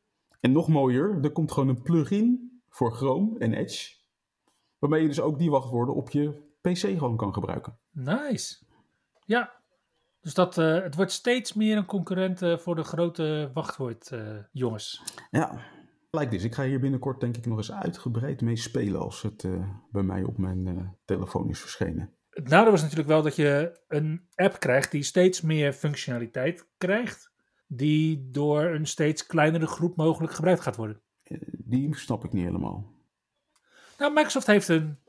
En 0.45 0.51
nog 0.51 0.67
mooier, 0.67 1.19
er 1.21 1.31
komt 1.31 1.51
gewoon 1.51 1.69
een 1.69 1.81
plugin 1.81 2.59
voor 2.69 2.91
Chrome 2.91 3.39
en 3.39 3.53
Edge. 3.53 3.95
Waarmee 4.79 5.01
je 5.01 5.07
dus 5.07 5.19
ook 5.19 5.39
die 5.39 5.49
wachtwoorden 5.49 5.95
op 5.95 6.09
je 6.09 6.53
PC 6.61 6.77
gewoon 6.77 7.17
kan 7.17 7.33
gebruiken. 7.33 7.79
Nice. 7.91 8.65
Ja, 9.25 9.53
dus 10.21 10.33
dat, 10.33 10.57
uh, 10.57 10.81
het 10.81 10.95
wordt 10.95 11.11
steeds 11.11 11.53
meer 11.53 11.77
een 11.77 11.85
concurrent 11.85 12.41
uh, 12.41 12.57
voor 12.57 12.75
de 12.75 12.83
grote 12.83 13.51
wachtwoordjongens. 13.53 15.01
Uh, 15.13 15.41
ja, 15.41 15.61
Lijkt 16.11 16.31
dus. 16.31 16.43
Ik 16.43 16.55
ga 16.55 16.63
hier 16.63 16.79
binnenkort 16.79 17.19
denk 17.19 17.37
ik 17.37 17.45
nog 17.45 17.57
eens 17.57 17.71
uitgebreid 17.71 18.41
mee 18.41 18.57
spelen 18.57 19.01
als 19.01 19.21
het 19.21 19.43
uh, 19.43 19.69
bij 19.91 20.03
mij 20.03 20.23
op 20.23 20.37
mijn 20.37 20.65
uh, 20.65 20.87
telefoon 21.05 21.49
is 21.49 21.59
verschenen. 21.59 22.15
Het 22.29 22.47
nadeel 22.47 22.71
was 22.71 22.81
natuurlijk 22.81 23.09
wel 23.09 23.21
dat 23.21 23.35
je 23.35 23.79
een 23.87 24.27
app 24.35 24.59
krijgt 24.59 24.91
die 24.91 25.03
steeds 25.03 25.41
meer 25.41 25.73
functionaliteit 25.73 26.67
krijgt, 26.77 27.31
die 27.67 28.29
door 28.31 28.63
een 28.63 28.87
steeds 28.87 29.25
kleinere 29.25 29.67
groep 29.67 29.95
mogelijk 29.95 30.33
gebruikt 30.33 30.61
gaat 30.61 30.75
worden. 30.75 31.01
Uh, 31.23 31.39
die 31.51 31.95
snap 31.95 32.23
ik 32.23 32.33
niet 32.33 32.45
helemaal. 32.45 32.93
Nou, 33.97 34.13
Microsoft 34.13 34.47
heeft 34.47 34.67
een 34.67 34.99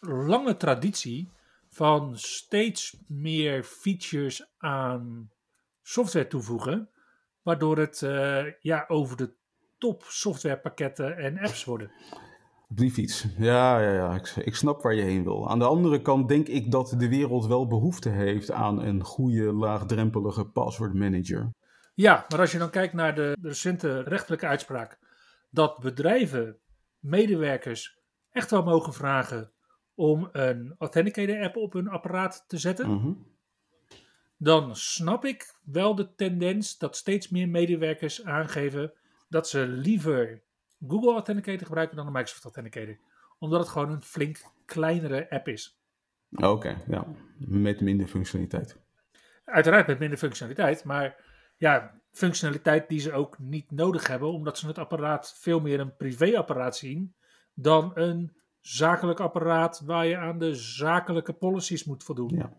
lange 0.00 0.56
traditie 0.56 1.30
van 1.68 2.18
steeds 2.18 2.96
meer 3.06 3.64
features 3.64 4.46
aan 4.58 5.30
software 5.82 6.26
toevoegen, 6.26 6.90
waardoor 7.42 7.78
het 7.78 8.00
uh, 8.00 8.44
ja, 8.60 8.84
over 8.88 9.16
de 9.16 9.32
top 9.78 10.04
softwarepakketten 10.08 11.16
en 11.16 11.38
apps 11.38 11.64
worden. 11.64 11.92
Die 12.72 12.90
fiets. 12.90 13.26
Ja, 13.38 13.80
ja, 13.80 13.92
ja. 13.92 14.14
Ik, 14.14 14.26
ik, 14.44 14.54
snap 14.54 14.82
waar 14.82 14.94
je 14.94 15.02
heen 15.02 15.22
wil. 15.22 15.50
Aan 15.50 15.58
de 15.58 15.64
andere 15.64 16.02
kant 16.02 16.28
denk 16.28 16.46
ik 16.48 16.70
dat 16.70 16.94
de 16.98 17.08
wereld 17.08 17.46
wel 17.46 17.66
behoefte 17.66 18.08
heeft 18.08 18.50
aan 18.50 18.82
een 18.82 19.02
goede, 19.04 19.52
laagdrempelige 19.52 20.44
password 20.44 20.94
manager. 20.94 21.52
Ja, 21.94 22.24
maar 22.28 22.38
als 22.40 22.52
je 22.52 22.58
dan 22.58 22.70
kijkt 22.70 22.92
naar 22.94 23.14
de 23.14 23.36
recente 23.42 24.02
rechtelijke 24.02 24.46
uitspraak 24.46 24.98
dat 25.50 25.78
bedrijven 25.78 26.56
medewerkers 26.98 27.98
echt 28.30 28.50
wel 28.50 28.62
mogen 28.62 28.92
vragen 28.92 29.52
om 29.94 30.28
een 30.32 30.74
Authenticator 30.78 31.42
app 31.42 31.56
op 31.56 31.72
hun 31.72 31.88
apparaat 31.88 32.44
te 32.46 32.58
zetten, 32.58 32.90
Mhm. 32.90 33.12
dan 34.36 34.76
snap 34.76 35.24
ik 35.24 35.54
wel 35.64 35.94
de 35.94 36.14
tendens 36.14 36.78
dat 36.78 36.96
steeds 36.96 37.28
meer 37.28 37.48
medewerkers 37.48 38.24
aangeven 38.24 38.92
dat 39.28 39.48
ze 39.48 39.66
liever 39.66 40.42
Google 40.88 41.12
Authenticator 41.12 41.66
gebruiken 41.66 41.96
dan 41.96 42.06
de 42.06 42.12
Microsoft 42.12 42.44
Authenticator. 42.44 42.98
Omdat 43.38 43.60
het 43.60 43.68
gewoon 43.68 43.90
een 43.90 44.02
flink 44.02 44.38
kleinere 44.64 45.30
app 45.30 45.48
is. 45.48 45.80
Oké, 46.30 46.82
ja. 46.88 47.06
Met 47.38 47.80
minder 47.80 48.06
functionaliteit. 48.06 48.76
Uiteraard 49.44 49.86
met 49.86 49.98
minder 49.98 50.18
functionaliteit, 50.18 50.84
maar 50.84 51.24
ja, 51.56 52.00
functionaliteit 52.12 52.88
die 52.88 53.00
ze 53.00 53.12
ook 53.12 53.38
niet 53.38 53.70
nodig 53.70 54.06
hebben, 54.06 54.32
omdat 54.32 54.58
ze 54.58 54.66
het 54.66 54.78
apparaat 54.78 55.34
veel 55.38 55.60
meer 55.60 55.80
een 55.80 55.96
privéapparaat 55.96 56.76
zien 56.76 57.14
dan 57.54 57.90
een 57.94 58.36
zakelijk 58.60 59.20
apparaat 59.20 59.80
waar 59.84 60.06
je 60.06 60.16
aan 60.16 60.38
de 60.38 60.54
zakelijke 60.54 61.32
policies 61.32 61.84
moet 61.84 62.04
voldoen. 62.04 62.36
Ja. 62.36 62.52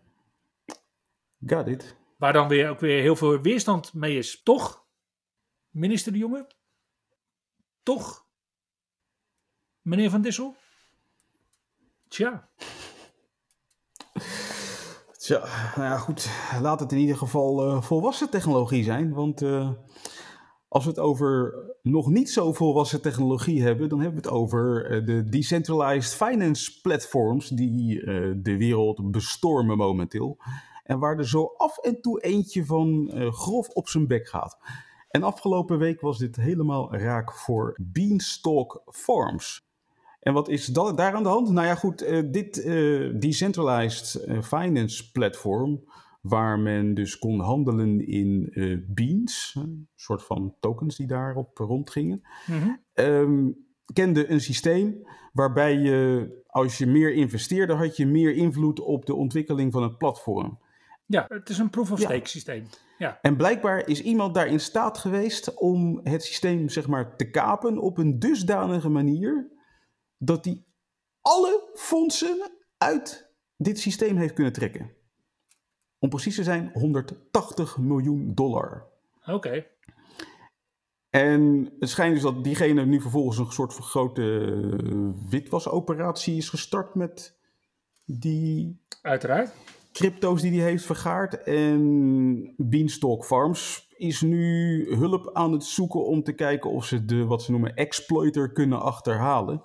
Got 1.46 1.66
it. 1.66 1.96
Waar 2.16 2.32
dan 2.32 2.48
weer 2.48 2.68
ook 2.68 2.80
weer 2.80 3.00
heel 3.00 3.16
veel 3.16 3.40
weerstand 3.40 3.94
mee 3.94 4.16
is. 4.16 4.42
Toch, 4.42 4.84
minister 5.70 6.12
De 6.12 6.18
Jonge? 6.18 6.46
Toch, 7.82 8.26
meneer 9.80 10.10
Van 10.10 10.22
Dissel? 10.22 10.54
Tja. 12.08 12.48
Tja, 15.18 15.38
nou 15.76 15.88
ja, 15.88 15.98
goed. 15.98 16.28
Laat 16.60 16.80
het 16.80 16.92
in 16.92 16.98
ieder 16.98 17.16
geval 17.16 17.66
uh, 17.66 17.82
volwassen 17.82 18.30
technologie 18.30 18.84
zijn. 18.84 19.12
Want 19.12 19.42
uh, 19.42 19.70
als 20.68 20.84
we 20.84 20.90
het 20.90 20.98
over 20.98 21.54
nog 21.82 22.08
niet 22.08 22.30
zo 22.30 22.52
volwassen 22.52 23.02
technologie 23.02 23.62
hebben, 23.62 23.88
dan 23.88 24.00
hebben 24.00 24.22
we 24.22 24.28
het 24.28 24.36
over 24.36 24.90
uh, 24.90 25.06
de 25.06 25.28
decentralized 25.28 26.14
finance 26.14 26.80
platforms 26.80 27.48
die 27.48 28.04
de 28.42 28.56
wereld 28.56 29.10
bestormen 29.10 29.76
momenteel. 29.76 30.38
En 30.84 30.98
waar 30.98 31.18
er 31.18 31.28
zo 31.28 31.44
af 31.56 31.78
en 31.78 32.00
toe 32.00 32.20
eentje 32.20 32.64
van 32.64 33.12
grof 33.32 33.68
op 33.68 33.88
zijn 33.88 34.06
bek 34.06 34.28
gaat. 34.28 34.58
En 35.12 35.22
afgelopen 35.22 35.78
week 35.78 36.00
was 36.00 36.18
dit 36.18 36.36
helemaal 36.36 36.96
raak 36.96 37.32
voor 37.32 37.78
Beanstalk 37.80 38.82
Farms. 38.86 39.66
En 40.20 40.32
wat 40.32 40.48
is 40.48 40.66
dat, 40.66 40.96
daar 40.96 41.14
aan 41.14 41.22
de 41.22 41.28
hand? 41.28 41.50
Nou 41.50 41.66
ja, 41.66 41.74
goed, 41.74 42.02
uh, 42.02 42.22
dit 42.30 42.64
uh, 42.64 43.20
decentralized 43.20 44.26
uh, 44.28 44.42
finance 44.42 45.10
platform, 45.10 45.84
waar 46.20 46.58
men 46.58 46.94
dus 46.94 47.18
kon 47.18 47.40
handelen 47.40 48.06
in 48.06 48.52
beans, 48.88 49.54
een 49.58 49.88
soort 49.94 50.22
van 50.22 50.54
tokens 50.60 50.96
die 50.96 51.06
daarop 51.06 51.58
rondgingen, 51.58 52.22
Mm 52.46 52.58
-hmm. 52.58 52.78
um, 52.94 53.66
kende 53.92 54.30
een 54.30 54.40
systeem 54.40 55.06
waarbij 55.32 55.78
je, 55.78 56.28
als 56.46 56.78
je 56.78 56.86
meer 56.86 57.12
investeerde, 57.12 57.74
had 57.74 57.96
je 57.96 58.06
meer 58.06 58.34
invloed 58.34 58.80
op 58.80 59.06
de 59.06 59.14
ontwikkeling 59.14 59.72
van 59.72 59.82
het 59.82 59.98
platform. 59.98 60.58
Ja, 61.12 61.24
het 61.28 61.48
is 61.48 61.58
een 61.58 61.70
proof-of-stake 61.70 62.14
ja. 62.14 62.24
systeem. 62.24 62.66
Ja. 62.98 63.18
En 63.22 63.36
blijkbaar 63.36 63.88
is 63.88 64.02
iemand 64.02 64.34
daar 64.34 64.46
in 64.46 64.60
staat 64.60 64.98
geweest 64.98 65.54
om 65.54 66.00
het 66.04 66.24
systeem 66.24 66.68
zeg 66.68 66.86
maar, 66.86 67.16
te 67.16 67.30
kapen 67.30 67.78
op 67.78 67.98
een 67.98 68.18
dusdanige 68.18 68.88
manier 68.88 69.50
dat 70.18 70.44
hij 70.44 70.64
alle 71.20 71.70
fondsen 71.74 72.50
uit 72.78 73.30
dit 73.56 73.78
systeem 73.78 74.16
heeft 74.16 74.34
kunnen 74.34 74.52
trekken. 74.52 74.90
Om 75.98 76.08
precies 76.08 76.34
te 76.34 76.42
zijn 76.42 76.70
180 76.72 77.78
miljoen 77.78 78.34
dollar. 78.34 78.86
Oké. 79.20 79.32
Okay. 79.32 79.70
En 81.10 81.72
het 81.78 81.88
schijnt 81.88 82.14
dus 82.14 82.22
dat 82.22 82.44
diegene 82.44 82.86
nu 82.86 83.00
vervolgens 83.00 83.38
een 83.38 83.52
soort 83.52 83.74
van 83.74 83.84
grote 83.84 84.22
witwasoperatie 85.28 86.36
is 86.36 86.48
gestart 86.48 86.94
met 86.94 87.38
die 88.04 88.80
Uiteraard. 89.02 89.50
Crypto's 89.92 90.42
die 90.42 90.60
hij 90.60 90.70
heeft 90.70 90.84
vergaard. 90.84 91.42
En 91.42 92.54
Beanstalk 92.56 93.24
Farms 93.24 93.88
is 93.96 94.20
nu 94.20 94.86
hulp 94.94 95.30
aan 95.32 95.52
het 95.52 95.64
zoeken 95.64 96.06
om 96.06 96.22
te 96.22 96.32
kijken 96.32 96.70
of 96.70 96.84
ze 96.84 97.04
de, 97.04 97.24
wat 97.24 97.42
ze 97.42 97.50
noemen, 97.50 97.74
exploiter 97.74 98.52
kunnen 98.52 98.80
achterhalen. 98.80 99.62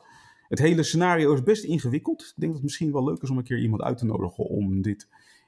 Het 0.47 0.59
hele 0.59 0.83
scenario 0.83 1.33
is 1.33 1.43
best 1.43 1.63
ingewikkeld. 1.63 2.21
Ik 2.21 2.33
denk 2.35 2.51
dat 2.51 2.53
het 2.53 2.63
misschien 2.63 2.91
wel 2.91 3.03
leuk 3.03 3.21
is 3.21 3.29
om 3.29 3.37
een 3.37 3.43
keer 3.43 3.59
iemand 3.59 3.81
uit 3.81 3.97
te 3.97 4.05
nodigen 4.05 4.43
om 4.43 4.81
dit 4.81 5.07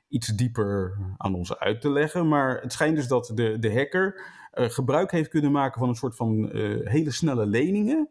iets 0.10 0.28
dieper 0.28 0.98
aan 1.18 1.36
ons 1.36 1.58
uit 1.58 1.82
te 1.82 1.90
leggen. 1.90 2.28
Maar 2.28 2.62
het 2.62 2.74
schijnt 2.74 2.96
dus 2.96 3.08
dat 3.08 3.32
de, 3.36 3.60
de 3.60 3.74
hacker 3.74 4.22
uh, 4.54 4.70
gebruik 4.70 5.12
heeft 5.12 5.30
kunnen 5.30 5.52
maken 5.52 5.80
van 5.80 5.90
een 5.90 5.96
soort 5.96 6.16
van 6.16 6.58
uh, 6.58 6.88
hele 6.88 7.12
snelle 7.12 7.46
leningen 7.46 8.10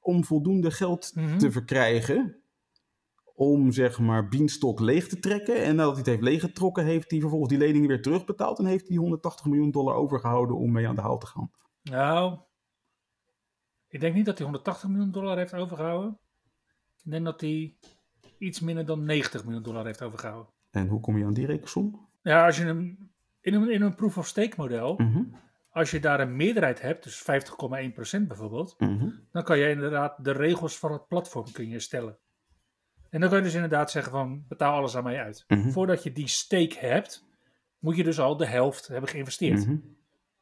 om 0.00 0.24
voldoende 0.24 0.70
geld 0.70 1.12
Mhm. 1.14 1.24
mm 1.24 1.30
-hmm. 1.30 1.38
te 1.38 1.50
verkrijgen. 1.50 2.36
Om 3.38 3.72
zeg 3.72 3.98
maar 3.98 4.28
Beanstalk 4.28 4.80
leeg 4.80 5.08
te 5.08 5.18
trekken. 5.18 5.62
En 5.62 5.76
nadat 5.76 5.90
hij 5.90 5.98
het 5.98 6.06
heeft 6.06 6.22
leeggetrokken, 6.22 6.84
heeft 6.84 7.10
hij 7.10 7.20
vervolgens 7.20 7.50
die 7.50 7.58
leningen 7.58 7.88
weer 7.88 8.02
terugbetaald. 8.02 8.58
En 8.58 8.66
heeft 8.66 8.88
hij 8.88 8.96
180 8.96 9.46
miljoen 9.46 9.70
dollar 9.70 9.94
overgehouden 9.94 10.56
om 10.56 10.72
mee 10.72 10.88
aan 10.88 10.94
de 10.94 11.00
haal 11.00 11.18
te 11.18 11.26
gaan. 11.26 11.50
Nou, 11.82 12.38
ik 13.88 14.00
denk 14.00 14.14
niet 14.14 14.24
dat 14.24 14.36
hij 14.36 14.46
180 14.46 14.88
miljoen 14.88 15.10
dollar 15.10 15.36
heeft 15.36 15.54
overgehouden. 15.54 16.18
Ik 17.04 17.10
denk 17.10 17.24
dat 17.24 17.40
hij 17.40 17.76
iets 18.38 18.60
minder 18.60 18.86
dan 18.86 19.04
90 19.04 19.44
miljoen 19.44 19.62
dollar 19.62 19.84
heeft 19.84 20.02
overgehouden. 20.02 20.52
En 20.70 20.88
hoe 20.88 21.00
kom 21.00 21.18
je 21.18 21.24
aan 21.24 21.34
die 21.34 21.46
rekensom? 21.46 22.08
Ja, 22.22 22.46
als 22.46 22.56
je 22.56 22.64
een, 22.64 23.10
in 23.40 23.54
een, 23.54 23.70
in 23.70 23.82
een 23.82 23.94
proof-of-stake 23.94 24.54
model, 24.56 24.94
mm 24.96 25.12
-hmm. 25.12 25.36
als 25.70 25.90
je 25.90 26.00
daar 26.00 26.20
een 26.20 26.36
meerderheid 26.36 26.80
hebt, 26.80 27.04
dus 27.04 27.22
50,1% 28.20 28.26
bijvoorbeeld, 28.26 28.74
mm 28.78 28.98
-hmm. 28.98 29.26
dan 29.32 29.44
kan 29.44 29.58
je 29.58 29.70
inderdaad 29.70 30.24
de 30.24 30.32
regels 30.32 30.78
van 30.78 30.92
het 30.92 31.06
platform 31.06 31.52
kun 31.52 31.68
je 31.68 31.80
stellen. 31.80 32.18
En 33.16 33.22
dan 33.22 33.30
kan 33.30 33.38
je 33.38 33.44
dus 33.44 33.54
inderdaad 33.54 33.90
zeggen 33.90 34.12
van 34.12 34.44
betaal 34.48 34.76
alles 34.76 34.96
aan 34.96 35.04
mij 35.04 35.22
uit. 35.22 35.44
Mm 35.48 35.62
-hmm. 35.62 35.72
Voordat 35.72 36.02
je 36.02 36.12
die 36.12 36.28
stake 36.28 36.76
hebt, 36.78 37.24
moet 37.78 37.96
je 37.96 38.04
dus 38.04 38.20
al 38.20 38.36
de 38.36 38.46
helft 38.46 38.86
hebben 38.86 39.10
geïnvesteerd. 39.10 39.66
Mhm. 39.66 39.76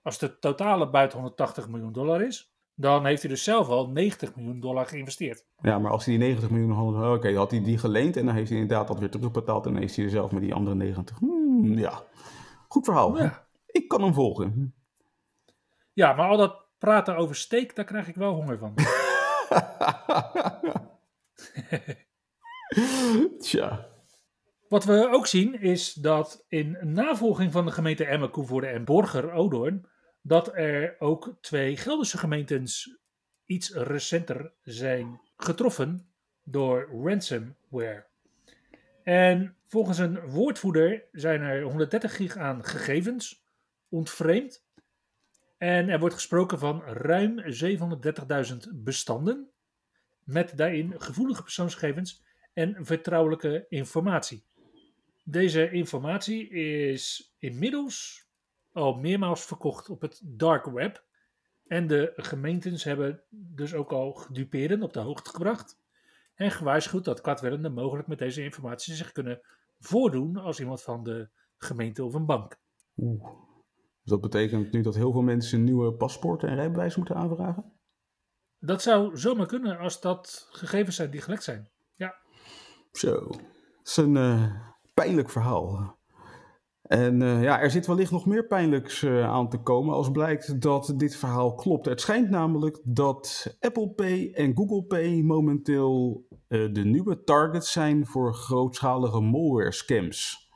Als 0.02 0.18
de 0.18 0.38
totale 0.38 0.90
buiten 0.90 1.18
180 1.18 1.68
miljoen 1.68 1.92
dollar 1.92 2.22
is, 2.22 2.54
dan 2.74 3.06
heeft 3.06 3.22
hij 3.22 3.30
dus 3.30 3.44
zelf 3.44 3.68
al 3.68 3.88
90 3.88 4.34
miljoen 4.34 4.60
dollar 4.60 4.86
geïnvesteerd. 4.86 5.44
Ja, 5.60 5.78
maar 5.78 5.90
als 5.90 6.04
hij 6.04 6.16
die 6.16 6.26
90 6.26 6.50
miljoen 6.50 6.72
had, 6.72 6.94
oké, 6.94 7.08
okay, 7.08 7.34
had 7.34 7.50
hij 7.50 7.62
die 7.62 7.78
geleend 7.78 8.16
en 8.16 8.26
dan 8.26 8.34
heeft 8.34 8.50
hij 8.50 8.58
inderdaad 8.58 8.88
dat 8.88 8.98
weer 8.98 9.10
terugbetaald 9.10 9.66
en 9.66 9.72
dan 9.72 9.82
is 9.82 9.96
hij 9.96 10.04
er 10.04 10.10
zelf 10.10 10.30
met 10.30 10.42
die 10.42 10.54
andere 10.54 10.76
90. 10.76 11.18
Hmm, 11.18 11.78
ja, 11.78 12.02
goed 12.68 12.84
verhaal. 12.84 13.18
Ja. 13.18 13.46
Ik 13.66 13.88
kan 13.88 14.02
hem 14.02 14.14
volgen. 14.14 14.74
Ja, 15.92 16.12
maar 16.12 16.28
al 16.28 16.36
dat 16.36 16.66
praten 16.78 17.16
over 17.16 17.36
steek, 17.36 17.76
daar 17.76 17.84
krijg 17.84 18.08
ik 18.08 18.14
wel 18.14 18.34
honger 18.34 18.58
van. 18.58 18.74
Tja. 23.38 23.88
Wat 24.68 24.84
we 24.84 25.08
ook 25.10 25.26
zien 25.26 25.60
is 25.60 25.92
dat 25.92 26.44
in 26.48 26.78
navolging 26.82 27.52
van 27.52 27.64
de 27.64 27.72
gemeente 27.72 28.04
Emmen, 28.04 28.30
Koevoorde 28.30 28.66
en 28.66 28.84
Borger, 28.84 29.32
Odoorn, 29.32 29.88
dat 30.22 30.56
er 30.56 30.96
ook 30.98 31.36
twee 31.40 31.76
Gelderse 31.76 32.18
gemeentes 32.18 32.98
iets 33.46 33.70
recenter 33.70 34.52
zijn 34.62 35.20
getroffen 35.36 36.08
door 36.42 36.88
ransomware. 37.02 38.06
En 39.02 39.56
volgens 39.66 39.98
een 39.98 40.20
woordvoerder 40.20 41.04
zijn 41.12 41.40
er 41.40 41.62
130 41.62 42.16
gig 42.16 42.36
aan 42.36 42.64
gegevens 42.64 43.44
ontvreemd. 43.88 44.64
En 45.58 45.88
er 45.88 45.98
wordt 45.98 46.14
gesproken 46.14 46.58
van 46.58 46.82
ruim 46.82 47.42
730.000 47.42 48.56
bestanden. 48.72 49.50
Met 50.24 50.56
daarin 50.56 50.94
gevoelige 51.00 51.42
persoonsgegevens 51.42 52.24
en 52.54 52.76
vertrouwelijke 52.86 53.66
informatie. 53.68 54.44
Deze 55.22 55.70
informatie 55.70 56.48
is 56.48 57.34
inmiddels 57.38 58.26
al 58.72 58.94
meermaals 58.94 59.44
verkocht 59.44 59.90
op 59.90 60.00
het 60.00 60.20
dark 60.24 60.64
web. 60.64 61.04
En 61.66 61.86
de 61.86 62.12
gemeentes 62.16 62.84
hebben 62.84 63.22
dus 63.30 63.74
ook 63.74 63.92
al 63.92 64.12
gedupeerden 64.12 64.82
op 64.82 64.92
de 64.92 65.00
hoogte 65.00 65.30
gebracht. 65.30 65.82
En 66.34 66.50
gewaarschuwd 66.50 67.04
dat 67.04 67.20
kwaadwillenden 67.20 67.72
mogelijk 67.72 68.08
met 68.08 68.18
deze 68.18 68.42
informatie 68.42 68.94
zich 68.94 69.12
kunnen 69.12 69.40
voordoen 69.78 70.36
als 70.36 70.60
iemand 70.60 70.82
van 70.82 71.02
de 71.02 71.28
gemeente 71.58 72.04
of 72.04 72.14
een 72.14 72.26
bank. 72.26 72.58
Oeh. 72.96 73.24
Dus 74.04 74.12
dat 74.12 74.20
betekent 74.20 74.72
nu 74.72 74.80
dat 74.80 74.94
heel 74.94 75.12
veel 75.12 75.22
mensen 75.22 75.64
nieuwe 75.64 75.92
paspoorten 75.92 76.48
en 76.48 76.54
rijbewijs 76.54 76.96
moeten 76.96 77.16
aanvragen? 77.16 77.72
Dat 78.58 78.82
zou 78.82 79.16
zomaar 79.16 79.46
kunnen 79.46 79.78
als 79.78 80.00
dat 80.00 80.48
gegevens 80.50 80.96
zijn 80.96 81.10
die 81.10 81.20
gelekt 81.20 81.42
zijn. 81.42 81.70
Zo, 82.94 83.12
dat 83.12 83.40
is 83.84 83.96
een 83.96 84.14
uh, 84.14 84.44
pijnlijk 84.94 85.30
verhaal. 85.30 85.96
En 86.82 87.20
uh, 87.20 87.42
ja, 87.42 87.60
er 87.60 87.70
zit 87.70 87.86
wellicht 87.86 88.10
nog 88.10 88.26
meer 88.26 88.46
pijnlijks 88.46 89.02
uh, 89.02 89.24
aan 89.28 89.48
te 89.48 89.58
komen 89.58 89.94
als 89.94 90.10
blijkt 90.10 90.60
dat 90.60 90.94
dit 90.96 91.16
verhaal 91.16 91.54
klopt. 91.54 91.86
Het 91.86 92.00
schijnt 92.00 92.30
namelijk 92.30 92.80
dat 92.84 93.56
Apple 93.60 93.88
Pay 93.88 94.30
en 94.32 94.56
Google 94.56 94.82
Pay 94.82 95.22
momenteel 95.22 96.24
de 96.48 96.84
nieuwe 96.84 97.24
targets 97.24 97.72
zijn 97.72 98.06
voor 98.06 98.34
grootschalige 98.34 99.20
malware 99.20 99.72
scams. 99.72 100.50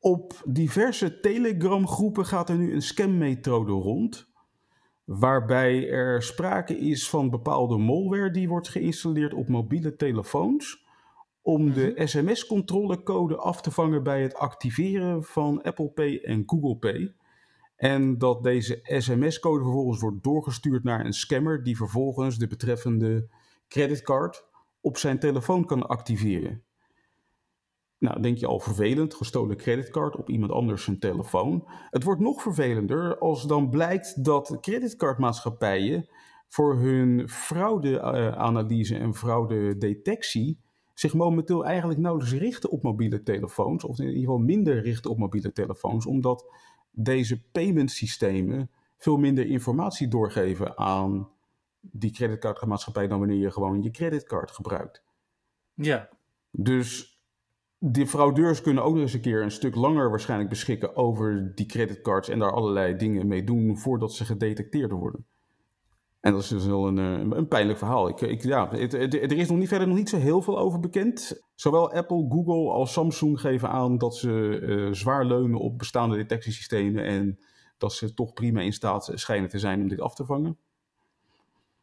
Op 0.00 0.42
diverse 0.44 1.20
Telegram 1.20 1.88
groepen 1.88 2.26
gaat 2.26 2.48
er 2.48 2.56
nu 2.56 2.74
een 2.74 2.82
scammethode 2.82 3.72
rond 3.72 4.32
waarbij 5.04 5.90
er 5.90 6.22
sprake 6.22 6.78
is 6.78 7.08
van 7.08 7.30
bepaalde 7.30 7.76
malware 7.76 8.30
die 8.30 8.48
wordt 8.48 8.68
geïnstalleerd 8.68 9.34
op 9.34 9.48
mobiele 9.48 9.96
telefoons 9.96 10.83
om 11.44 11.72
de 11.72 11.92
sms-controlecode 12.04 13.36
af 13.36 13.60
te 13.60 13.70
vangen 13.70 14.02
bij 14.02 14.22
het 14.22 14.34
activeren 14.34 15.24
van 15.24 15.62
Apple 15.62 15.90
Pay 15.90 16.20
en 16.22 16.42
Google 16.46 16.76
Pay. 16.76 17.14
En 17.76 18.18
dat 18.18 18.42
deze 18.42 18.80
sms-code 18.82 19.62
vervolgens 19.62 20.00
wordt 20.00 20.22
doorgestuurd 20.22 20.84
naar 20.84 21.04
een 21.04 21.12
scammer 21.12 21.62
die 21.62 21.76
vervolgens 21.76 22.38
de 22.38 22.46
betreffende 22.46 23.28
creditcard 23.68 24.44
op 24.80 24.96
zijn 24.96 25.18
telefoon 25.18 25.64
kan 25.64 25.86
activeren. 25.86 26.62
Nou, 27.98 28.20
denk 28.20 28.38
je 28.38 28.46
al 28.46 28.60
vervelend, 28.60 29.14
gestolen 29.14 29.56
creditcard 29.56 30.16
op 30.16 30.28
iemand 30.28 30.52
anders 30.52 30.84
zijn 30.84 30.98
telefoon. 30.98 31.68
Het 31.90 32.02
wordt 32.02 32.20
nog 32.20 32.42
vervelender 32.42 33.18
als 33.18 33.46
dan 33.46 33.70
blijkt 33.70 34.24
dat 34.24 34.58
creditcardmaatschappijen 34.60 36.08
voor 36.48 36.76
hun 36.76 37.28
fraude-analyse 37.28 38.96
en 38.96 39.14
fraude-detectie 39.14 40.63
zich 40.94 41.14
momenteel 41.14 41.64
eigenlijk 41.64 42.00
nauwelijks 42.00 42.34
richten 42.34 42.70
op 42.70 42.82
mobiele 42.82 43.22
telefoons, 43.22 43.84
of 43.84 43.98
in 43.98 44.04
ieder 44.04 44.20
geval 44.20 44.38
minder 44.38 44.80
richten 44.82 45.10
op 45.10 45.18
mobiele 45.18 45.52
telefoons, 45.52 46.06
omdat 46.06 46.46
deze 46.90 47.42
payment 47.52 47.90
systemen 47.90 48.70
veel 48.96 49.16
minder 49.16 49.46
informatie 49.46 50.08
doorgeven 50.08 50.78
aan 50.78 51.28
die 51.80 52.10
creditcardmaatschappij 52.10 53.08
dan 53.08 53.18
wanneer 53.18 53.38
je 53.38 53.50
gewoon 53.50 53.82
je 53.82 53.90
creditcard 53.90 54.50
gebruikt. 54.50 55.02
Ja. 55.74 56.08
Dus 56.50 57.18
de 57.78 58.06
fraudeurs 58.06 58.60
kunnen 58.60 58.84
ook 58.84 58.92
nog 58.92 59.02
eens 59.02 59.12
een 59.12 59.20
keer 59.20 59.42
een 59.42 59.50
stuk 59.50 59.74
langer 59.74 60.10
waarschijnlijk 60.10 60.50
beschikken 60.50 60.96
over 60.96 61.52
die 61.54 61.66
creditcards 61.66 62.28
en 62.28 62.38
daar 62.38 62.52
allerlei 62.52 62.96
dingen 62.96 63.26
mee 63.26 63.44
doen 63.44 63.78
voordat 63.78 64.12
ze 64.12 64.24
gedetecteerd 64.24 64.90
worden. 64.90 65.26
En 66.24 66.32
dat 66.32 66.42
is 66.42 66.48
dus 66.48 66.66
wel 66.66 66.86
een, 66.86 66.98
eh, 66.98 67.36
een 67.38 67.48
pijnlijk 67.48 67.78
verhaal. 67.78 68.08
Ik, 68.08 68.20
ik, 68.20 68.42
ja, 68.42 68.72
er 68.72 69.32
is 69.32 69.48
nog 69.48 69.58
niet, 69.58 69.68
verder 69.68 69.88
nog 69.88 69.96
niet 69.96 70.08
zo 70.08 70.16
heel 70.16 70.42
veel 70.42 70.58
over 70.58 70.80
bekend. 70.80 71.42
Zowel 71.54 71.92
Apple, 71.92 72.26
Google 72.28 72.72
als 72.72 72.92
Samsung 72.92 73.40
geven 73.40 73.68
aan 73.68 73.98
dat 73.98 74.16
ze 74.16 74.60
uh, 74.62 74.92
zwaar 74.92 75.24
leunen 75.24 75.58
op 75.58 75.78
bestaande 75.78 76.16
detectiesystemen 76.16 77.04
en 77.04 77.38
dat 77.78 77.92
ze 77.92 78.14
toch 78.14 78.32
prima 78.32 78.60
in 78.60 78.72
staat 78.72 79.10
schijnen 79.14 79.48
te 79.48 79.58
zijn 79.58 79.80
om 79.80 79.88
dit 79.88 80.00
af 80.00 80.14
te 80.14 80.24
vangen. 80.24 80.58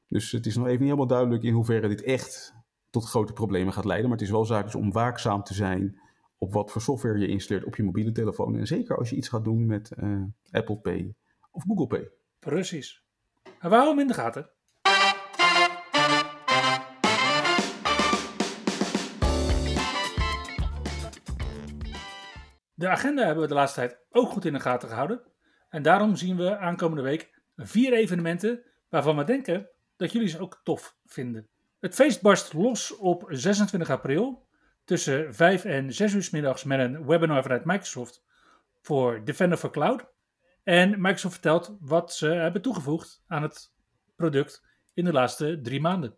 Dus 0.08 0.32
het 0.32 0.45
is 0.45 0.56
nog 0.56 0.65
even 0.65 0.80
niet 0.80 0.89
helemaal 0.89 1.08
duidelijk 1.08 1.43
in 1.43 1.54
hoeverre 1.54 1.88
dit 1.88 2.04
echt 2.04 2.54
tot 2.89 3.06
grote 3.06 3.34
problemen 3.34 3.73
gaat 3.73 3.86
leiden. 3.86 4.10
Maar 4.10 4.17
het 4.17 4.27
is 4.27 4.34
wel 4.34 4.45
zaak 4.45 4.75
om 4.75 4.91
waakzaam 4.91 5.43
te 5.43 5.54
zijn 5.54 5.99
op 6.38 6.54
wat 6.54 6.71
voor 6.71 6.82
software 6.82 7.19
je 7.19 7.27
installeert 7.27 7.67
op 7.67 7.75
je 7.75 7.84
mobiele 7.84 8.12
telefoon. 8.12 8.56
En 8.58 8.67
zeker 8.67 8.97
als 8.97 9.10
je 9.10 9.15
iets 9.15 9.30
gaat 9.30 9.43
doen 9.43 9.65
met 9.65 9.91
uh, 9.97 10.23
Apple 10.51 10.77
Pay 10.77 11.15
of 11.51 11.63
Google 11.67 11.88
Pay. 11.88 12.10
Precies. 12.39 13.04
Houden 13.62 13.88
hem 13.88 14.00
in 14.00 14.08
de 14.08 14.13
gaten. 14.13 14.50
De 22.74 22.89
agenda 22.89 23.24
hebben 23.26 23.43
we 23.43 23.47
de 23.47 23.54
laatste 23.54 23.80
tijd 23.80 24.00
ook 24.10 24.30
goed 24.30 24.45
in 24.45 24.54
de 24.54 24.60
gaten 24.60 24.89
gehouden. 24.89 25.21
En 25.69 25.82
daarom 25.82 26.15
zien 26.15 26.38
we 26.38 26.58
aankomende 26.58 27.04
week 27.04 27.41
vier 27.56 27.93
evenementen 27.93 28.63
waarvan 28.89 29.17
we 29.17 29.24
denken 29.24 29.69
dat 29.95 30.12
jullie 30.12 30.28
ze 30.28 30.39
ook 30.39 30.62
tof 30.63 30.95
vinden. 31.06 31.47
Het 31.80 31.95
feest 31.95 32.21
barst 32.21 32.54
los 32.54 32.97
op 32.97 33.26
26 33.28 33.89
april 33.89 34.47
tussen 34.84 35.34
5 35.34 35.65
en 35.65 35.93
6 35.93 36.13
uur 36.13 36.30
middags 36.32 36.63
met 36.63 36.80
een 36.80 37.06
webinar 37.06 37.41
vanuit 37.41 37.65
Microsoft 37.65 38.24
voor 38.82 39.26
Defender 39.26 39.58
for 39.58 39.71
Cloud. 39.71 40.11
En 40.63 40.89
Microsoft 40.89 41.34
vertelt 41.34 41.76
wat 41.80 42.13
ze 42.13 42.28
hebben 42.28 42.62
toegevoegd 42.62 43.24
aan 43.28 43.41
het 43.41 43.74
product 44.15 44.63
in 44.93 45.06
de 45.06 45.12
laatste 45.12 45.60
drie 45.62 45.82
maanden. 45.82 46.15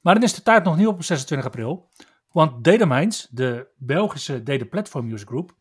Maar 0.00 0.14
dan 0.14 0.22
is 0.22 0.34
de 0.34 0.42
taart 0.42 0.64
nog 0.64 0.76
niet 0.76 0.86
op 0.86 1.02
26 1.02 1.46
april, 1.46 1.90
want 2.32 2.64
Dataminds, 2.64 3.28
de 3.30 3.68
Belgische 3.76 4.42
data 4.42 4.64
platform 4.64 5.12
user 5.12 5.26
group, 5.26 5.54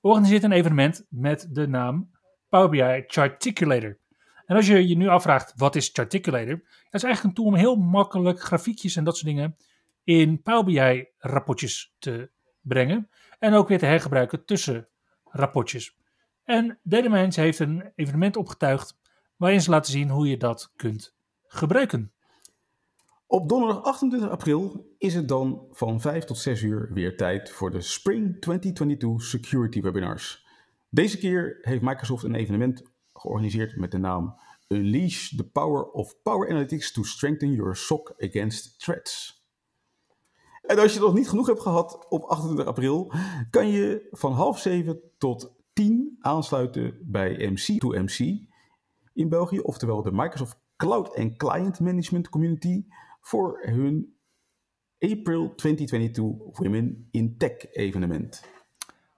organiseert 0.00 0.42
een 0.42 0.52
evenement 0.52 1.06
met 1.08 1.48
de 1.50 1.68
naam 1.68 2.10
Power 2.48 2.68
BI 2.68 3.04
Charticulator. 3.06 3.98
En 4.46 4.56
als 4.56 4.66
je 4.66 4.88
je 4.88 4.96
nu 4.96 5.08
afvraagt, 5.08 5.52
wat 5.56 5.76
is 5.76 5.90
Charticulator? 5.92 6.58
Dat 6.58 7.02
is 7.02 7.02
eigenlijk 7.02 7.24
een 7.24 7.34
tool 7.34 7.52
om 7.52 7.54
heel 7.54 7.76
makkelijk 7.76 8.40
grafiekjes 8.40 8.96
en 8.96 9.04
dat 9.04 9.16
soort 9.16 9.26
dingen 9.26 9.56
in 10.04 10.42
Power 10.42 10.64
BI 10.64 11.08
rapportjes 11.18 11.94
te 11.98 12.30
brengen. 12.60 13.10
En 13.38 13.54
ook 13.54 13.68
weer 13.68 13.78
te 13.78 13.86
hergebruiken 13.86 14.44
tussen 14.44 14.88
rapportjes. 15.24 15.98
En 16.44 16.78
Datamines 16.82 17.36
heeft 17.36 17.58
een 17.58 17.92
evenement 17.94 18.36
opgetuigd 18.36 18.98
waarin 19.36 19.60
ze 19.60 19.70
laten 19.70 19.92
zien 19.92 20.10
hoe 20.10 20.28
je 20.28 20.36
dat 20.36 20.72
kunt 20.76 21.16
gebruiken. 21.46 22.12
Op 23.26 23.48
donderdag 23.48 23.82
28 23.82 24.30
april 24.30 24.94
is 24.98 25.14
het 25.14 25.28
dan 25.28 25.66
van 25.70 26.00
5 26.00 26.24
tot 26.24 26.38
6 26.38 26.62
uur 26.62 26.90
weer 26.92 27.16
tijd 27.16 27.50
voor 27.50 27.70
de 27.70 27.80
Spring 27.80 28.40
2022 28.40 29.22
Security 29.22 29.80
Webinars. 29.80 30.46
Deze 30.88 31.18
keer 31.18 31.58
heeft 31.60 31.82
Microsoft 31.82 32.24
een 32.24 32.34
evenement 32.34 32.82
georganiseerd 33.12 33.76
met 33.76 33.90
de 33.90 33.98
naam 33.98 34.38
Unleash 34.68 35.28
the 35.36 35.44
Power 35.44 35.84
of 35.84 36.22
Power 36.22 36.48
Analytics 36.48 36.92
to 36.92 37.02
Strengthen 37.02 37.52
Your 37.52 37.76
SOC 37.76 38.14
Against 38.18 38.80
Threats. 38.80 39.44
En 40.62 40.78
als 40.78 40.94
je 40.94 41.00
nog 41.00 41.14
niet 41.14 41.28
genoeg 41.28 41.46
hebt 41.46 41.60
gehad 41.60 42.06
op 42.08 42.24
28 42.24 42.66
april, 42.66 43.12
kan 43.50 43.68
je 43.68 44.08
van 44.10 44.32
half 44.32 44.58
zeven 44.58 45.00
tot 45.18 45.52
10 45.80 46.16
aansluiten 46.20 46.98
bij 47.02 47.52
MC2MC 47.52 48.48
in 49.12 49.28
België, 49.28 49.58
oftewel 49.58 50.02
de 50.02 50.12
Microsoft 50.12 50.58
Cloud 50.76 51.16
and 51.16 51.36
Client 51.36 51.80
Management 51.80 52.28
Community, 52.28 52.84
voor 53.20 53.60
hun 53.62 54.14
April 54.98 55.54
2022 55.54 56.58
Women 56.58 57.08
in 57.10 57.36
Tech 57.38 57.72
evenement. 57.72 58.44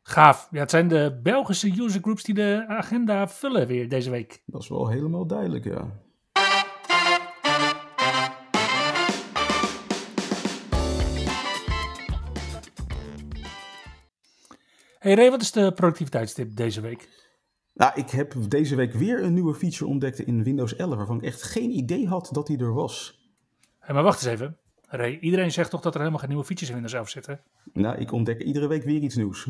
Gaaf. 0.02 0.48
Ja, 0.50 0.60
het 0.60 0.70
zijn 0.70 0.88
de 0.88 1.20
Belgische 1.22 1.82
usergroups 1.82 2.22
die 2.22 2.34
de 2.34 2.64
agenda 2.66 3.28
vullen 3.28 3.66
weer 3.66 3.88
deze 3.88 4.10
week. 4.10 4.42
Dat 4.46 4.62
is 4.62 4.68
wel 4.68 4.88
helemaal 4.88 5.26
duidelijk, 5.26 5.64
ja. 5.64 6.01
Hey 15.02 15.14
Ray, 15.14 15.30
wat 15.30 15.40
is 15.40 15.52
de 15.52 15.72
productiviteitstip 15.72 16.56
deze 16.56 16.80
week? 16.80 17.08
Nou, 17.74 17.92
ik 17.94 18.10
heb 18.10 18.34
deze 18.48 18.76
week 18.76 18.92
weer 18.92 19.22
een 19.22 19.34
nieuwe 19.34 19.54
feature 19.54 19.90
ontdekt 19.90 20.18
in 20.18 20.42
Windows 20.42 20.76
11 20.76 20.96
waarvan 20.96 21.16
ik 21.16 21.22
echt 21.22 21.42
geen 21.42 21.70
idee 21.70 22.08
had 22.08 22.28
dat 22.32 22.46
die 22.46 22.58
er 22.58 22.74
was. 22.74 23.20
Hey, 23.78 23.94
maar 23.94 24.02
wacht 24.02 24.22
eens 24.22 24.32
even. 24.32 24.56
Ray, 24.88 25.18
iedereen 25.20 25.52
zegt 25.52 25.70
toch 25.70 25.80
dat 25.80 25.92
er 25.92 25.98
helemaal 25.98 26.20
geen 26.20 26.28
nieuwe 26.28 26.44
features 26.44 26.68
in 26.70 26.74
Windows 26.80 26.98
11 26.98 27.08
zitten? 27.08 27.40
Nou, 27.72 27.98
ik 27.98 28.12
ontdek 28.12 28.42
iedere 28.42 28.66
week 28.66 28.84
weer 28.84 29.00
iets 29.00 29.16
nieuws. 29.16 29.48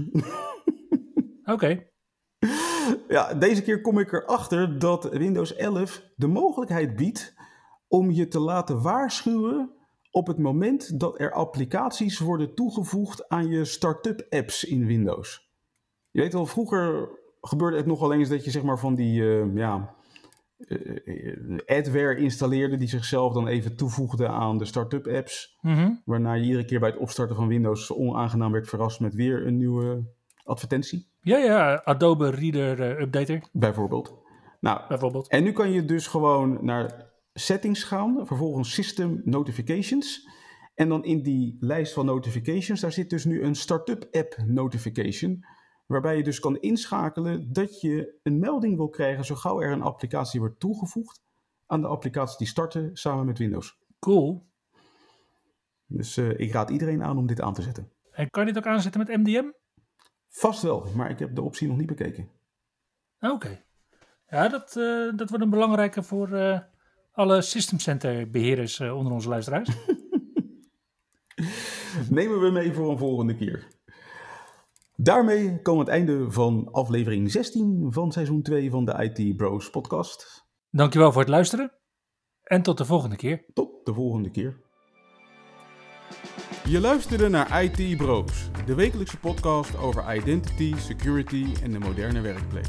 Oké. 1.45 1.87
Ja, 3.09 3.35
deze 3.35 3.63
keer 3.63 3.81
kom 3.81 3.99
ik 3.99 4.13
erachter 4.13 4.79
dat 4.79 5.09
Windows 5.11 5.55
11 5.55 6.03
de 6.17 6.27
mogelijkheid 6.27 6.97
biedt 6.97 7.35
om 7.89 8.11
je 8.11 8.29
te 8.29 8.41
laten 8.41 8.83
waarschuwen 8.83 9.71
op 10.13 10.27
het 10.27 10.39
moment 10.39 11.01
dat 11.01 11.21
er 11.21 11.33
applicaties 11.33 12.19
worden 12.19 12.55
toegevoegd 12.55 13.29
aan 13.29 13.49
je 13.49 13.65
start-up 13.65 14.27
apps 14.31 14.65
in 14.65 14.87
Windows. 14.87 15.51
Je 16.11 16.21
weet 16.21 16.33
wel, 16.33 16.47
vroeger 16.47 17.09
gebeurde 17.41 17.77
het 17.77 17.87
nogal 17.87 18.13
eens 18.13 18.29
dat 18.29 18.45
je 18.45 18.51
zeg 18.51 18.63
maar 18.63 18.79
van 18.79 18.95
die 18.95 19.21
uh, 19.21 19.55
ja, 19.55 19.95
uh, 20.59 21.59
adware 21.67 22.17
installeerde 22.17 22.77
die 22.77 22.89
zichzelf 22.89 23.33
dan 23.33 23.47
even 23.47 23.77
toevoegde 23.77 24.29
aan 24.29 24.59
de 24.59 24.65
start-up 24.65 25.07
apps. 25.07 25.59
Mm 25.61 26.03
Waarna 26.05 26.33
je 26.33 26.45
iedere 26.45 26.65
keer 26.65 26.81
bij 26.81 26.89
het 26.89 26.99
opstarten 26.99 27.37
van 27.37 27.49
Windows 27.49 27.93
onaangenaam 27.93 28.53
werd 28.53 28.69
verrast 28.69 29.01
met 29.01 29.15
weer 29.15 29.47
een 29.47 29.57
nieuwe 29.57 30.05
advertentie. 30.45 31.11
Ja, 31.21 31.39
ja, 31.39 31.83
Adobe 31.85 32.31
Reader 32.31 32.81
uh, 32.81 33.01
Updater. 33.01 33.43
Bijvoorbeeld. 33.53 34.21
Nou, 34.61 34.81
Bijvoorbeeld. 34.89 35.29
En 35.29 35.43
nu 35.43 35.53
kan 35.53 35.71
je 35.71 35.85
dus 35.85 36.07
gewoon 36.07 36.59
naar 36.65 37.12
settings 37.33 37.85
gaan, 37.85 38.27
vervolgens 38.27 38.75
system 38.75 39.21
notifications. 39.25 40.29
En 40.75 40.89
dan 40.89 41.05
in 41.05 41.23
die 41.23 41.57
lijst 41.61 41.93
van 41.93 42.07
notifications, 42.07 42.81
daar 42.81 42.93
zit 42.93 43.11
dus 43.11 43.25
nu 43.25 43.43
een 43.43 43.55
start-up 43.55 44.09
app 44.11 44.37
notification. 44.47 45.45
Waarbij 45.87 46.17
je 46.17 46.23
dus 46.23 46.41
kan 46.41 46.61
inschakelen 46.61 47.53
dat 47.53 47.81
je 47.81 48.19
een 48.23 48.39
melding 48.39 48.77
wil 48.77 48.89
krijgen 48.89 49.25
zo 49.25 49.35
gauw 49.35 49.61
er 49.61 49.73
een 49.73 49.83
applicatie 49.83 50.41
wordt 50.41 50.61
toegevoegd 50.61 51.21
aan 51.67 51.81
de 51.81 51.87
applicaties 51.87 52.37
die 52.37 52.47
starten 52.47 52.91
samen 52.93 53.27
met 53.27 53.39
Windows. 53.39 53.79
Cool. 53.99 54.47
Dus 55.87 56.17
uh, 56.17 56.39
ik 56.39 56.53
raad 56.53 56.71
iedereen 56.71 57.03
aan 57.03 57.19
om 57.19 57.27
dit 57.27 57.41
aan 57.41 57.55
te 57.55 57.63
zetten. 57.63 57.91
En 58.11 58.31
kan 58.31 58.47
je 58.47 58.53
dit 58.53 58.65
ook 58.65 58.71
aanzetten 58.71 59.01
met 59.07 59.17
MDM? 59.17 59.45
Vast 60.29 60.63
wel, 60.63 60.87
maar 60.97 61.11
ik 61.11 61.19
heb 61.19 61.35
de 61.35 61.43
optie 61.43 61.69
nog 61.69 61.77
niet 61.77 61.87
bekeken. 61.87 62.29
Oké. 63.21 63.63
Ja, 64.29 64.49
dat, 64.49 64.77
uh, 64.77 65.17
dat 65.17 65.29
wordt 65.29 65.45
een 65.45 65.51
belangrijke 65.51 66.03
voor 66.03 66.29
uh, 66.29 66.59
alle 67.13 67.43
System 67.43 67.79
Center 67.79 68.31
beheerders 68.31 68.81
onder 68.81 69.13
onze 69.13 69.29
luisteraars. 69.29 69.69
Nemen 72.11 72.41
we 72.41 72.51
mee 72.51 72.73
voor 72.73 72.91
een 72.91 72.99
volgende 72.99 73.35
keer. 73.35 73.69
Daarmee 74.97 75.63
komen 75.63 75.85
we 75.85 75.91
het 75.91 76.01
einde 76.01 76.31
van 76.31 76.69
aflevering 76.73 77.31
16 77.31 77.87
van 77.91 78.13
seizoen 78.13 78.43
2 78.43 78.71
van 78.71 78.85
de 78.85 79.13
IT 79.13 79.37
Bros 79.37 79.71
podcast. 79.71 80.47
Dankjewel 80.71 81.13
voor 81.13 81.21
het 81.21 81.31
luisteren 81.31 81.73
en 82.43 82.63
tot 82.63 82.79
de 82.79 82.85
volgende 82.85 83.17
keer. 83.17 83.45
Tot 83.55 83.71
de 83.85 83.95
volgende 83.95 84.31
keer. 84.31 84.61
Je 86.69 86.81
luisterde 86.81 87.29
naar 87.29 87.63
IT 87.63 87.97
Bros, 87.97 88.51
de 88.67 88.75
wekelijkse 88.75 89.19
podcast 89.19 89.77
over 89.77 90.17
identity, 90.17 90.75
security 90.77 91.47
en 91.63 91.73
de 91.73 91.79
moderne 91.79 92.21
werkplek. 92.21 92.69